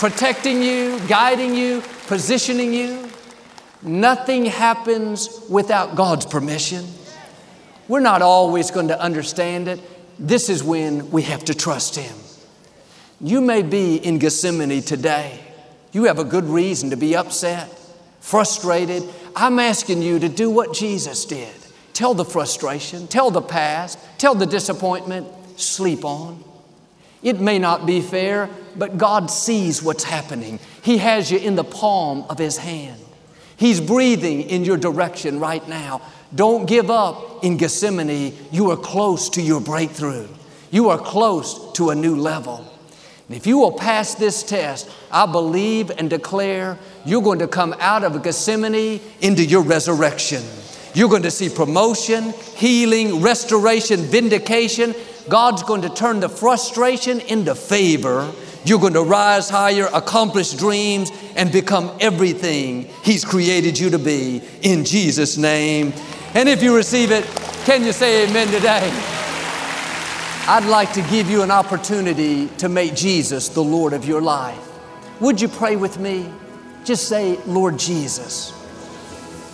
protecting 0.00 0.64
you, 0.64 0.98
guiding 1.06 1.54
you, 1.54 1.80
positioning 2.08 2.72
you? 2.74 3.08
Nothing 3.82 4.46
happens 4.46 5.28
without 5.48 5.94
God's 5.94 6.26
permission. 6.26 6.84
We're 7.86 8.00
not 8.00 8.20
always 8.20 8.72
going 8.72 8.88
to 8.88 9.00
understand 9.00 9.68
it. 9.68 9.80
This 10.18 10.48
is 10.48 10.64
when 10.64 11.12
we 11.12 11.22
have 11.22 11.44
to 11.44 11.54
trust 11.54 11.94
Him. 11.94 12.16
You 13.20 13.40
may 13.40 13.62
be 13.62 13.96
in 13.96 14.18
Gethsemane 14.18 14.80
today. 14.82 15.40
You 15.90 16.04
have 16.04 16.20
a 16.20 16.24
good 16.24 16.44
reason 16.44 16.90
to 16.90 16.96
be 16.96 17.16
upset, 17.16 17.68
frustrated. 18.20 19.02
I'm 19.34 19.58
asking 19.58 20.02
you 20.02 20.20
to 20.20 20.28
do 20.28 20.50
what 20.50 20.72
Jesus 20.72 21.24
did. 21.24 21.52
Tell 21.94 22.14
the 22.14 22.24
frustration, 22.24 23.08
tell 23.08 23.32
the 23.32 23.42
past, 23.42 23.98
tell 24.18 24.36
the 24.36 24.46
disappointment, 24.46 25.26
sleep 25.58 26.04
on. 26.04 26.44
It 27.20 27.40
may 27.40 27.58
not 27.58 27.86
be 27.86 28.00
fair, 28.00 28.48
but 28.76 28.98
God 28.98 29.32
sees 29.32 29.82
what's 29.82 30.04
happening. 30.04 30.60
He 30.82 30.98
has 30.98 31.32
you 31.32 31.38
in 31.38 31.56
the 31.56 31.64
palm 31.64 32.24
of 32.30 32.38
His 32.38 32.56
hand. 32.56 33.02
He's 33.56 33.80
breathing 33.80 34.42
in 34.42 34.64
your 34.64 34.76
direction 34.76 35.40
right 35.40 35.66
now. 35.68 36.02
Don't 36.32 36.66
give 36.66 36.88
up 36.88 37.42
in 37.42 37.56
Gethsemane. 37.56 38.32
You 38.52 38.70
are 38.70 38.76
close 38.76 39.28
to 39.30 39.42
your 39.42 39.60
breakthrough. 39.60 40.28
You 40.70 40.90
are 40.90 40.98
close 40.98 41.72
to 41.72 41.90
a 41.90 41.96
new 41.96 42.14
level. 42.14 42.64
And 43.28 43.36
if 43.36 43.46
you 43.46 43.58
will 43.58 43.72
pass 43.72 44.14
this 44.14 44.42
test, 44.42 44.90
I 45.10 45.26
believe 45.26 45.90
and 45.90 46.08
declare 46.08 46.78
you're 47.04 47.22
going 47.22 47.40
to 47.40 47.48
come 47.48 47.74
out 47.78 48.02
of 48.02 48.22
Gethsemane 48.22 49.00
into 49.20 49.44
your 49.44 49.62
resurrection. 49.62 50.42
You're 50.94 51.10
going 51.10 51.24
to 51.24 51.30
see 51.30 51.50
promotion, 51.50 52.32
healing, 52.56 53.20
restoration, 53.20 54.00
vindication. 54.00 54.94
God's 55.28 55.62
going 55.62 55.82
to 55.82 55.90
turn 55.90 56.20
the 56.20 56.28
frustration 56.30 57.20
into 57.20 57.54
favor. 57.54 58.32
You're 58.64 58.80
going 58.80 58.94
to 58.94 59.02
rise 59.02 59.50
higher, 59.50 59.88
accomplish 59.92 60.54
dreams, 60.54 61.10
and 61.36 61.52
become 61.52 61.94
everything 62.00 62.88
He's 63.04 63.26
created 63.26 63.78
you 63.78 63.90
to 63.90 63.98
be 63.98 64.42
in 64.62 64.86
Jesus' 64.86 65.36
name. 65.36 65.92
And 66.34 66.48
if 66.48 66.62
you 66.62 66.74
receive 66.74 67.10
it, 67.10 67.26
can 67.66 67.84
you 67.84 67.92
say 67.92 68.26
amen 68.26 68.48
today? 68.48 69.17
I'd 70.50 70.64
like 70.64 70.94
to 70.94 71.02
give 71.02 71.28
you 71.28 71.42
an 71.42 71.50
opportunity 71.50 72.46
to 72.56 72.70
make 72.70 72.94
Jesus 72.94 73.50
the 73.50 73.62
Lord 73.62 73.92
of 73.92 74.06
your 74.06 74.22
life. 74.22 74.58
Would 75.20 75.42
you 75.42 75.46
pray 75.46 75.76
with 75.76 75.98
me? 75.98 76.26
Just 76.84 77.06
say, 77.06 77.36
Lord 77.44 77.78
Jesus, 77.78 78.54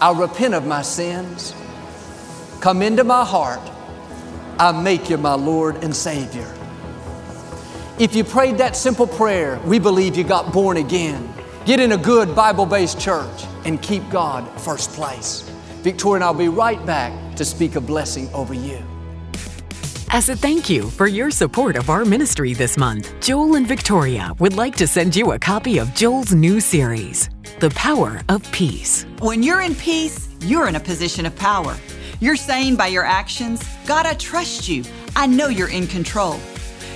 I 0.01 0.17
repent 0.17 0.55
of 0.55 0.69
my 0.69 0.83
sins. 0.83 1.53
Come 2.61 2.81
into 2.81 3.03
my 3.03 3.25
heart. 3.25 3.59
I 4.57 4.71
make 4.71 5.11
you 5.11 5.19
my 5.19 5.35
Lord 5.35 5.83
and 5.83 5.97
Savior. 5.97 6.49
If 7.99 8.15
you 8.15 8.23
prayed 8.23 8.59
that 8.59 8.77
simple 8.77 9.09
prayer, 9.09 9.59
we 9.65 9.81
believe 9.81 10.15
you 10.15 10.23
got 10.23 10.53
born 10.53 10.77
again. 10.77 11.29
Get 11.67 11.81
in 11.81 11.91
a 11.91 11.99
good 11.99 12.37
Bible 12.37 12.67
based 12.67 13.01
church 13.01 13.47
and 13.65 13.83
keep 13.83 14.09
God 14.11 14.49
first 14.61 14.91
place. 14.91 15.41
Victoria 15.83 16.19
and 16.19 16.25
I'll 16.25 16.35
be 16.35 16.47
right 16.47 16.87
back 16.87 17.35
to 17.35 17.45
speak 17.45 17.75
a 17.75 17.81
blessing 17.81 18.33
over 18.33 18.55
you. 18.55 18.81
As 20.15 20.29
a 20.29 20.37
thank 20.37 20.71
you 20.71 20.91
for 20.91 21.09
your 21.09 21.29
support 21.29 21.75
of 21.75 21.91
our 21.91 22.05
ministry 22.05 22.55
this 22.55 22.77
month, 22.77 23.13
Joel 23.21 23.57
and 23.57 23.67
Victoria 23.67 24.33
would 24.39 24.55
like 24.55 24.77
to 24.77 24.87
send 24.87 25.17
you 25.17 25.33
a 25.33 25.39
copy 25.41 25.79
of 25.79 25.93
Joel's 25.93 26.33
new 26.33 26.61
series, 26.61 27.29
The 27.59 27.71
Power 27.71 28.21
of 28.29 28.49
Peace. 28.53 29.07
When 29.19 29.43
you're 29.43 29.63
in 29.63 29.75
peace, 29.75 30.29
you're 30.43 30.69
in 30.69 30.77
a 30.77 30.81
position 30.81 31.27
of 31.27 31.35
power. 31.35 31.77
You're 32.21 32.37
saying 32.37 32.77
by 32.77 32.87
your 32.87 33.05
actions, 33.05 33.61
God, 33.87 34.07
I 34.07 34.15
trust 34.15 34.69
you. 34.69 34.85
I 35.17 35.27
know 35.27 35.49
you're 35.49 35.69
in 35.71 35.89
control. 35.89 36.39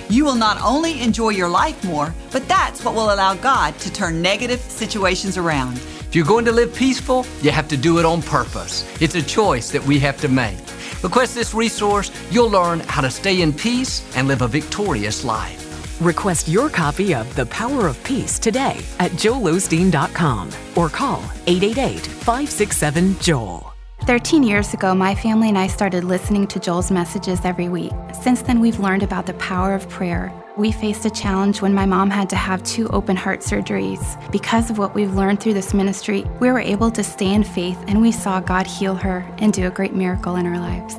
You 0.07 0.23
will 0.23 0.35
not 0.35 0.57
only 0.61 1.01
enjoy 1.01 1.31
your 1.31 1.49
life 1.49 1.83
more, 1.83 2.15
but 2.31 2.47
that's 2.47 2.85
what 2.85 2.95
will 2.95 3.13
allow 3.13 3.35
God 3.35 3.77
to 3.79 3.91
turn 3.91 4.21
negative 4.21 4.61
situations 4.61 5.37
around. 5.37 5.75
If 5.75 6.15
you're 6.15 6.25
going 6.25 6.45
to 6.45 6.53
live 6.53 6.73
peaceful, 6.73 7.25
you 7.41 7.51
have 7.51 7.67
to 7.67 7.75
do 7.75 7.99
it 7.99 8.05
on 8.05 8.21
purpose. 8.21 8.89
It's 9.01 9.15
a 9.15 9.21
choice 9.21 9.71
that 9.71 9.83
we 9.83 9.99
have 9.99 10.21
to 10.21 10.29
make. 10.29 10.57
Request 11.03 11.35
this 11.35 11.53
resource, 11.53 12.11
you'll 12.29 12.49
learn 12.49 12.81
how 12.81 13.01
to 13.01 13.09
stay 13.09 13.41
in 13.41 13.53
peace 13.53 14.03
and 14.15 14.27
live 14.27 14.41
a 14.41 14.47
victorious 14.47 15.23
life. 15.23 15.65
Request 16.01 16.47
your 16.47 16.69
copy 16.69 17.13
of 17.13 17.33
The 17.35 17.45
Power 17.45 17.87
of 17.87 18.01
Peace 18.03 18.39
today 18.39 18.77
at 18.99 19.11
joelosteen.com 19.11 20.49
or 20.75 20.89
call 20.89 21.23
888 21.47 22.05
567 22.05 23.19
Joel. 23.19 23.73
13 24.05 24.43
years 24.43 24.73
ago, 24.73 24.95
my 24.95 25.13
family 25.13 25.49
and 25.49 25.57
I 25.57 25.67
started 25.67 26.03
listening 26.03 26.47
to 26.47 26.59
Joel's 26.59 26.89
messages 26.89 27.41
every 27.43 27.69
week. 27.69 27.91
Since 28.21 28.41
then, 28.41 28.59
we've 28.59 28.79
learned 28.79 29.03
about 29.03 29.25
the 29.25 29.33
power 29.35 29.73
of 29.73 29.87
prayer. 29.89 30.33
We 30.59 30.73
faced 30.73 31.05
a 31.05 31.09
challenge 31.09 31.61
when 31.61 31.73
my 31.73 31.85
mom 31.85 32.09
had 32.09 32.29
to 32.31 32.35
have 32.35 32.61
two 32.63 32.89
open 32.89 33.15
heart 33.15 33.39
surgeries. 33.39 34.29
Because 34.29 34.69
of 34.69 34.77
what 34.77 34.93
we've 34.93 35.13
learned 35.13 35.39
through 35.39 35.53
this 35.53 35.73
ministry, 35.73 36.25
we 36.41 36.51
were 36.51 36.59
able 36.59 36.91
to 36.91 37.01
stay 37.01 37.33
in 37.33 37.45
faith 37.45 37.81
and 37.87 38.01
we 38.01 38.11
saw 38.11 38.41
God 38.41 38.67
heal 38.67 38.93
her 38.95 39.25
and 39.37 39.53
do 39.53 39.67
a 39.67 39.69
great 39.69 39.95
miracle 39.95 40.35
in 40.35 40.45
our 40.45 40.59
lives. 40.59 40.97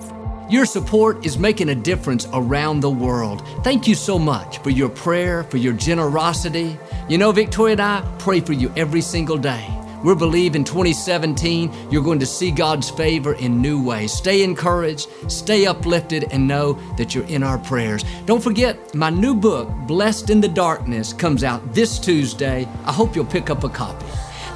Your 0.48 0.64
support 0.64 1.26
is 1.26 1.36
making 1.38 1.68
a 1.68 1.74
difference 1.74 2.26
around 2.32 2.80
the 2.80 2.90
world. 2.90 3.46
Thank 3.62 3.86
you 3.86 3.94
so 3.94 4.18
much 4.18 4.56
for 4.60 4.70
your 4.70 4.88
prayer, 4.88 5.44
for 5.44 5.58
your 5.58 5.74
generosity. 5.74 6.78
You 7.10 7.18
know, 7.18 7.30
Victoria 7.30 7.72
and 7.72 7.82
I 7.82 8.16
pray 8.18 8.40
for 8.40 8.54
you 8.54 8.72
every 8.76 9.02
single 9.02 9.36
day. 9.36 9.79
We 10.02 10.14
believe 10.14 10.56
in 10.56 10.64
2017 10.64 11.90
you're 11.90 12.02
going 12.02 12.18
to 12.20 12.26
see 12.26 12.50
God's 12.50 12.90
favor 12.90 13.34
in 13.34 13.60
new 13.60 13.82
ways. 13.82 14.12
Stay 14.12 14.42
encouraged, 14.42 15.08
stay 15.30 15.66
uplifted, 15.66 16.24
and 16.32 16.48
know 16.48 16.74
that 16.96 17.14
you're 17.14 17.26
in 17.26 17.42
our 17.42 17.58
prayers. 17.58 18.04
Don't 18.26 18.42
forget, 18.42 18.94
my 18.94 19.10
new 19.10 19.34
book, 19.34 19.68
Blessed 19.86 20.30
in 20.30 20.40
the 20.40 20.48
Darkness, 20.48 21.12
comes 21.12 21.44
out 21.44 21.74
this 21.74 21.98
Tuesday. 21.98 22.66
I 22.84 22.92
hope 22.92 23.14
you'll 23.14 23.24
pick 23.24 23.50
up 23.50 23.64
a 23.64 23.68
copy. 23.68 24.06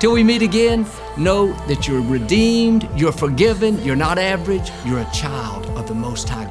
Till 0.00 0.12
we 0.12 0.22
meet 0.22 0.42
again, 0.42 0.87
know 1.16 1.52
that 1.66 1.87
you're 1.87 2.02
redeemed, 2.02 2.88
you're 2.96 3.12
forgiven, 3.12 3.83
you're 3.83 3.96
not 3.96 4.18
average, 4.18 4.70
you're 4.85 5.00
a 5.00 5.11
child 5.12 5.66
of 5.78 5.88
the 5.88 5.94
Most 5.94 6.28
High 6.28 6.43